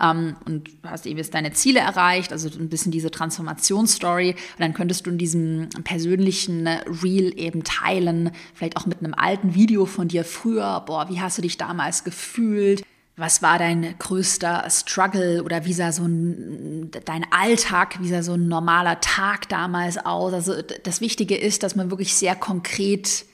ähm, 0.00 0.36
und 0.46 0.68
hast 0.84 1.06
eben 1.06 1.18
jetzt 1.18 1.34
deine 1.34 1.52
Ziele 1.52 1.80
erreicht, 1.80 2.32
also 2.32 2.48
ein 2.58 2.68
bisschen 2.68 2.92
diese 2.92 3.10
Transformationsstory. 3.10 4.30
Und 4.30 4.60
dann 4.60 4.74
könntest 4.74 5.06
du 5.06 5.10
in 5.10 5.18
diesem 5.18 5.68
persönlichen 5.84 6.66
Reel 6.66 7.38
eben 7.38 7.64
teilen, 7.64 8.30
vielleicht 8.54 8.76
auch 8.76 8.86
mit 8.86 8.98
einem 8.98 9.14
alten 9.14 9.54
Video 9.54 9.86
von 9.86 10.08
dir 10.08 10.24
früher. 10.24 10.82
Boah, 10.86 11.08
wie 11.08 11.20
hast 11.20 11.38
du 11.38 11.42
dich 11.42 11.56
damals 11.56 12.04
gefühlt? 12.04 12.82
Was 13.16 13.42
war 13.42 13.58
dein 13.58 13.98
größter 13.98 14.66
Struggle 14.70 15.42
oder 15.42 15.66
wie 15.66 15.74
sah 15.74 15.92
so 15.92 16.04
ein, 16.04 16.90
dein 17.04 17.26
Alltag, 17.30 17.98
wie 18.00 18.08
sah 18.08 18.22
so 18.22 18.32
ein 18.32 18.48
normaler 18.48 19.00
Tag 19.00 19.48
damals 19.50 19.98
aus? 19.98 20.32
Also 20.32 20.54
das 20.84 21.02
Wichtige 21.02 21.36
ist, 21.36 21.62
dass 21.62 21.76
man 21.76 21.90
wirklich 21.90 22.14
sehr 22.14 22.34
konkret 22.34 23.26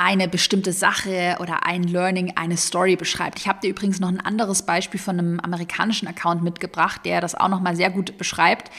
eine 0.00 0.28
bestimmte 0.28 0.72
Sache 0.72 1.36
oder 1.40 1.66
ein 1.66 1.82
Learning, 1.82 2.32
eine 2.36 2.56
Story 2.56 2.94
beschreibt. 2.94 3.40
Ich 3.40 3.48
habe 3.48 3.58
dir 3.60 3.70
übrigens 3.70 3.98
noch 3.98 4.08
ein 4.08 4.20
anderes 4.20 4.62
Beispiel 4.62 5.00
von 5.00 5.18
einem 5.18 5.40
amerikanischen 5.40 6.06
Account 6.06 6.44
mitgebracht, 6.44 7.00
der 7.04 7.20
das 7.20 7.34
auch 7.34 7.48
noch 7.48 7.60
mal 7.60 7.74
sehr 7.74 7.90
gut 7.90 8.16
beschreibt. 8.16 8.70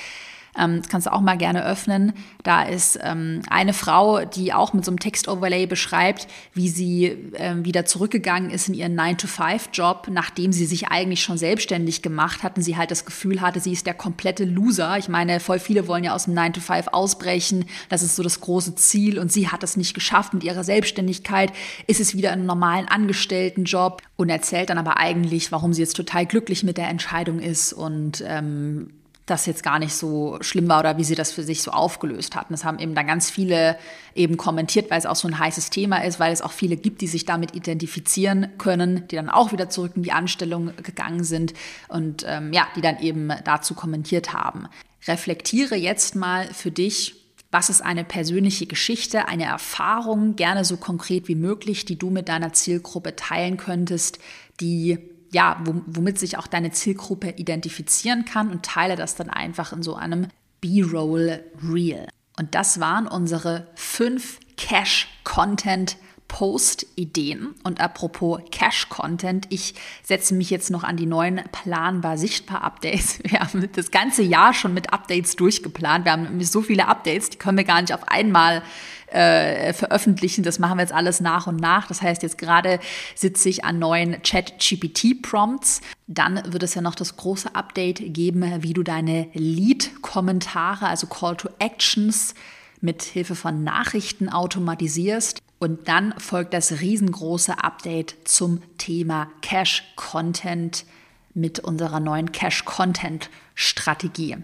Ähm, 0.60 0.82
das 0.82 0.90
kannst 0.90 1.08
du 1.08 1.14
auch 1.14 1.22
mal 1.22 1.38
gerne 1.38 1.66
öffnen. 1.66 2.14
Da 2.44 2.64
ist 2.64 3.00
ähm, 3.02 3.42
eine 3.50 3.74
Frau, 3.74 4.26
die 4.26 4.54
auch 4.54 4.74
mit 4.74 4.86
so 4.86 4.92
einem 4.92 5.00
Text-Overlay 5.00 5.66
beschreibt, 5.66 6.28
wie 6.54 6.70
sie 6.70 7.06
ähm, 7.36 7.66
wieder 7.66 7.86
zurückgegangen 7.86 8.50
ist 8.52 8.68
in 8.68 8.74
ihren 8.74 9.00
9-to-5-Job, 9.00 10.08
nachdem 10.12 10.52
sie 10.52 10.66
sich 10.66 10.90
eigentlich 10.90 11.24
schon 11.24 11.38
selbstständig 11.38 12.02
gemacht 12.02 12.44
hat 12.44 12.58
und 12.58 12.64
sie 12.64 12.78
halt 12.78 12.92
das 12.92 13.06
Gefühl 13.06 13.42
hatte, 13.42 13.60
sie 13.60 13.72
ist 13.72 13.86
der 13.86 13.94
komplette 13.94 14.46
Loser. 14.46 14.98
Ich 14.98 15.10
meine, 15.10 15.40
voll 15.40 15.60
viele 15.60 15.88
wollen 15.88 16.04
ja 16.04 16.14
aus 16.14 16.26
dem 16.26 16.36
9-to-5 16.36 16.90
ausbrechen. 16.90 17.66
Das 17.88 18.04
ist 18.04 18.16
so 18.16 18.24
das 18.24 18.42
große 18.42 18.76
Ziel 18.76 19.20
und 19.20 19.32
sie 19.32 19.50
hat 19.50 19.64
es 19.64 19.78
nicht 19.78 19.94
geschafft 19.94 20.34
mit 20.34 20.44
ihrer 20.44 20.64
Selbstständigkeit. 20.64 21.52
Ist 21.88 22.00
es 22.00 22.16
wieder 22.16 22.30
in 22.30 22.40
einem 22.40 22.46
normalen 22.46 22.88
Angestelltenjob 22.88 24.02
und 24.16 24.30
erzählt 24.30 24.70
dann 24.70 24.78
aber 24.78 24.98
eigentlich, 24.98 25.52
warum 25.52 25.74
sie 25.74 25.82
jetzt 25.82 25.96
total 25.96 26.26
glücklich 26.26 26.64
mit 26.64 26.78
der 26.78 26.90
Entscheidung 26.90 27.40
ist 27.40 27.74
und 27.74 28.24
ähm, 28.28 28.92
das 29.30 29.46
jetzt 29.46 29.64
gar 29.64 29.80
nicht 29.80 29.94
so 29.94 30.38
schlimm 30.42 30.68
war 30.68 30.80
oder 30.80 30.98
wie 30.98 31.04
sie 31.04 31.16
das 31.16 31.32
für 31.32 31.44
sich 31.44 31.62
so 31.62 31.72
aufgelöst 31.72 32.36
hatten. 32.36 32.54
Das 32.54 32.64
haben 32.64 32.80
eben 32.80 32.96
dann 32.96 33.08
ganz 33.08 33.30
viele 33.30 33.78
eben 34.16 34.38
kommentiert, 34.38 34.90
weil 34.90 35.00
es 35.00 35.06
auch 35.06 35.16
so 35.16 35.28
ein 35.28 35.40
heißes 35.40 35.70
Thema 35.70 36.04
ist, 36.04 36.20
weil 36.20 36.34
es 36.34 36.42
auch 36.42 36.52
viele 36.52 36.78
gibt, 36.78 37.02
die 37.02 37.08
sich 37.08 37.26
damit 37.26 37.56
identifizieren 37.56 38.48
können, 38.58 39.08
die 39.08 39.16
dann 39.16 39.30
auch 39.30 39.52
wieder 39.52 39.70
zurück 39.70 39.94
in 39.96 40.04
die 40.04 40.12
Anstellung 40.12 40.72
gegangen 40.84 41.24
sind 41.24 41.54
und 41.88 42.26
ähm, 42.28 42.54
ja, 42.54 42.68
die 42.76 42.82
dann 42.82 43.00
eben 43.00 43.32
dazu 43.44 43.74
kommentiert 43.74 44.34
haben. 44.34 44.68
Reflektiere 45.08 45.76
jetzt 45.76 46.16
mal 46.16 46.48
für 46.54 46.72
dich, 46.72 47.16
was 47.52 47.70
ist 47.70 47.82
eine 47.82 48.04
persönliche 48.04 48.68
Geschichte, 48.68 49.28
eine 49.28 49.46
Erfahrung, 49.46 50.36
gerne 50.36 50.66
so 50.66 50.78
konkret 50.78 51.28
wie 51.28 51.36
möglich, 51.36 51.86
die 51.86 51.98
du 51.98 52.10
mit 52.10 52.30
deiner 52.30 52.54
Zielgruppe 52.54 53.16
teilen 53.16 53.58
könntest, 53.58 54.20
die 54.60 55.00
ja, 55.32 55.62
womit 55.86 56.18
sich 56.18 56.38
auch 56.38 56.48
deine 56.48 56.72
Zielgruppe 56.72 57.32
identifizieren 57.32 58.26
kann 58.26 58.50
und 58.52 58.64
teile 58.64 58.96
das 58.96 59.16
dann 59.16 59.30
einfach 59.30 59.74
in 59.74 59.84
so 59.84 59.96
einem 59.96 60.28
B-Roll 60.62 61.44
Reel. 61.64 62.08
Und 62.38 62.56
das 62.56 62.80
waren 62.80 63.08
unsere 63.08 63.68
fünf 63.76 64.40
Cash-Content- 64.58 65.98
Post-Ideen. 66.30 67.56
Und 67.64 67.82
apropos 67.82 68.40
Cash-Content, 68.52 69.48
ich 69.50 69.74
setze 70.04 70.34
mich 70.34 70.50
jetzt 70.50 70.70
noch 70.70 70.86
an 70.86 70.96
die 70.96 71.06
neuen 71.06 71.42
planbar 71.52 72.18
sichtbar 72.18 72.64
Updates. 72.64 73.20
Wir 73.24 73.42
haben 73.42 73.68
das 73.74 73.92
ganze 73.92 74.22
Jahr 74.22 74.54
schon 74.54 74.74
mit 74.74 74.94
Updates 74.94 75.36
durchgeplant. 75.36 76.06
Wir 76.06 76.14
haben 76.14 76.42
so 76.42 76.62
viele 76.62 76.88
Updates, 76.88 77.30
die 77.32 77.38
können 77.38 77.58
wir 77.58 77.66
gar 77.66 77.82
nicht 77.82 77.94
auf 77.94 78.08
einmal 78.08 78.62
äh, 79.08 79.74
veröffentlichen. 79.74 80.44
Das 80.44 80.60
machen 80.60 80.78
wir 80.78 80.84
jetzt 80.84 80.94
alles 80.94 81.20
nach 81.20 81.48
und 81.48 81.58
nach. 81.58 81.88
Das 81.88 82.02
heißt, 82.02 82.24
jetzt 82.24 82.38
gerade 82.38 82.80
sitze 83.16 83.50
ich 83.50 83.66
an 83.66 83.80
neuen 83.80 84.22
Chat-GPT-Prompts. 84.22 85.82
Dann 86.08 86.42
wird 86.54 86.64
es 86.64 86.76
ja 86.76 86.82
noch 86.82 86.96
das 86.96 87.18
große 87.18 87.56
Update 87.56 88.14
geben, 88.14 88.64
wie 88.64 88.74
du 88.74 88.84
deine 88.84 89.28
Lead-Kommentare, 89.34 90.88
also 90.88 91.08
Call 91.08 91.36
to 91.36 91.50
Actions, 91.60 92.36
mit 92.82 93.04
Hilfe 93.04 93.36
von 93.36 93.64
Nachrichten 93.64 94.30
automatisierst. 94.30 95.42
Und 95.60 95.88
dann 95.90 96.14
folgt 96.18 96.54
das 96.54 96.80
riesengroße 96.80 97.62
Update 97.64 98.16
zum 98.24 98.62
Thema 98.78 99.28
Cash-Content 99.42 100.86
mit 101.34 101.60
unserer 101.60 102.00
neuen 102.00 102.32
Cash-Content-Strategie. 102.32 104.38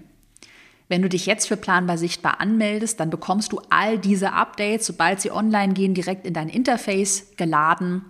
Wenn 0.88 1.02
du 1.02 1.10
dich 1.10 1.26
jetzt 1.26 1.48
für 1.48 1.58
Planbar 1.58 1.98
Sichtbar 1.98 2.40
anmeldest, 2.42 3.00
dann 3.00 3.10
bekommst 3.10 3.54
du 3.54 3.62
all 3.70 3.98
diese 3.98 4.34
Updates, 4.34 4.86
sobald 4.86 5.20
sie 5.20 5.32
online 5.32 5.74
gehen, 5.74 5.96
direkt 5.96 6.28
in 6.28 6.36
dein 6.36 6.50
Interface 6.50 7.36
geladen. 7.38 8.06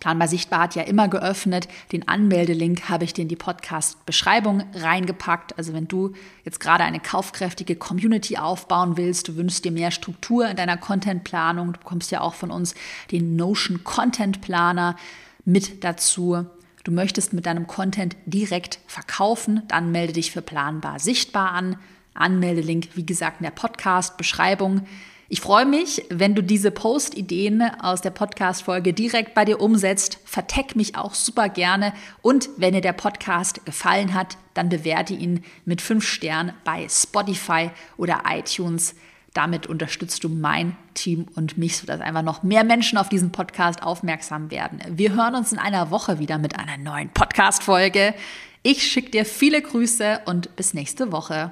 Planbar 0.00 0.28
Sichtbar 0.28 0.60
hat 0.60 0.74
ja 0.76 0.82
immer 0.82 1.08
geöffnet. 1.08 1.68
Den 1.92 2.06
Anmeldelink 2.06 2.88
habe 2.88 3.04
ich 3.04 3.14
dir 3.14 3.22
in 3.22 3.28
die 3.28 3.36
Podcast-Beschreibung 3.36 4.62
reingepackt. 4.74 5.58
Also 5.58 5.72
wenn 5.72 5.88
du 5.88 6.12
jetzt 6.44 6.60
gerade 6.60 6.84
eine 6.84 7.00
kaufkräftige 7.00 7.74
Community 7.74 8.38
aufbauen 8.38 8.96
willst, 8.96 9.28
du 9.28 9.36
wünschst 9.36 9.64
dir 9.64 9.72
mehr 9.72 9.90
Struktur 9.90 10.48
in 10.48 10.56
deiner 10.56 10.76
Contentplanung, 10.76 11.72
du 11.72 11.80
bekommst 11.80 12.10
ja 12.12 12.20
auch 12.20 12.34
von 12.34 12.50
uns 12.50 12.74
den 13.10 13.34
Notion 13.36 13.82
Content 13.82 14.40
Planer 14.40 14.96
mit 15.44 15.82
dazu. 15.82 16.46
Du 16.84 16.92
möchtest 16.92 17.32
mit 17.32 17.46
deinem 17.46 17.66
Content 17.66 18.16
direkt 18.24 18.78
verkaufen, 18.86 19.62
dann 19.68 19.90
melde 19.90 20.12
dich 20.12 20.30
für 20.30 20.42
Planbar 20.42 21.00
Sichtbar 21.00 21.52
an. 21.52 21.76
Anmeldelink, 22.14 22.88
wie 22.94 23.06
gesagt, 23.06 23.40
in 23.40 23.44
der 23.44 23.50
Podcast-Beschreibung. 23.52 24.82
Ich 25.30 25.42
freue 25.42 25.66
mich, 25.66 26.06
wenn 26.08 26.34
du 26.34 26.42
diese 26.42 26.70
Post-Ideen 26.70 27.60
aus 27.82 28.00
der 28.00 28.08
Podcast-Folge 28.08 28.94
direkt 28.94 29.34
bei 29.34 29.44
dir 29.44 29.60
umsetzt. 29.60 30.20
Verteck 30.24 30.74
mich 30.74 30.96
auch 30.96 31.12
super 31.12 31.50
gerne. 31.50 31.92
Und 32.22 32.48
wenn 32.56 32.72
dir 32.72 32.80
der 32.80 32.94
Podcast 32.94 33.66
gefallen 33.66 34.14
hat, 34.14 34.38
dann 34.54 34.70
bewerte 34.70 35.12
ihn 35.12 35.44
mit 35.66 35.82
fünf 35.82 36.08
Sternen 36.08 36.54
bei 36.64 36.88
Spotify 36.88 37.70
oder 37.98 38.22
iTunes. 38.26 38.94
Damit 39.34 39.66
unterstützt 39.66 40.24
du 40.24 40.30
mein 40.30 40.76
Team 40.94 41.26
und 41.34 41.58
mich, 41.58 41.76
sodass 41.76 42.00
einfach 42.00 42.22
noch 42.22 42.42
mehr 42.42 42.64
Menschen 42.64 42.96
auf 42.96 43.10
diesen 43.10 43.30
Podcast 43.30 43.82
aufmerksam 43.82 44.50
werden. 44.50 44.80
Wir 44.88 45.14
hören 45.14 45.34
uns 45.34 45.52
in 45.52 45.58
einer 45.58 45.90
Woche 45.90 46.18
wieder 46.18 46.38
mit 46.38 46.58
einer 46.58 46.78
neuen 46.78 47.10
Podcast-Folge. 47.10 48.14
Ich 48.62 48.90
schicke 48.90 49.10
dir 49.10 49.26
viele 49.26 49.60
Grüße 49.60 50.22
und 50.24 50.56
bis 50.56 50.72
nächste 50.72 51.12
Woche. 51.12 51.50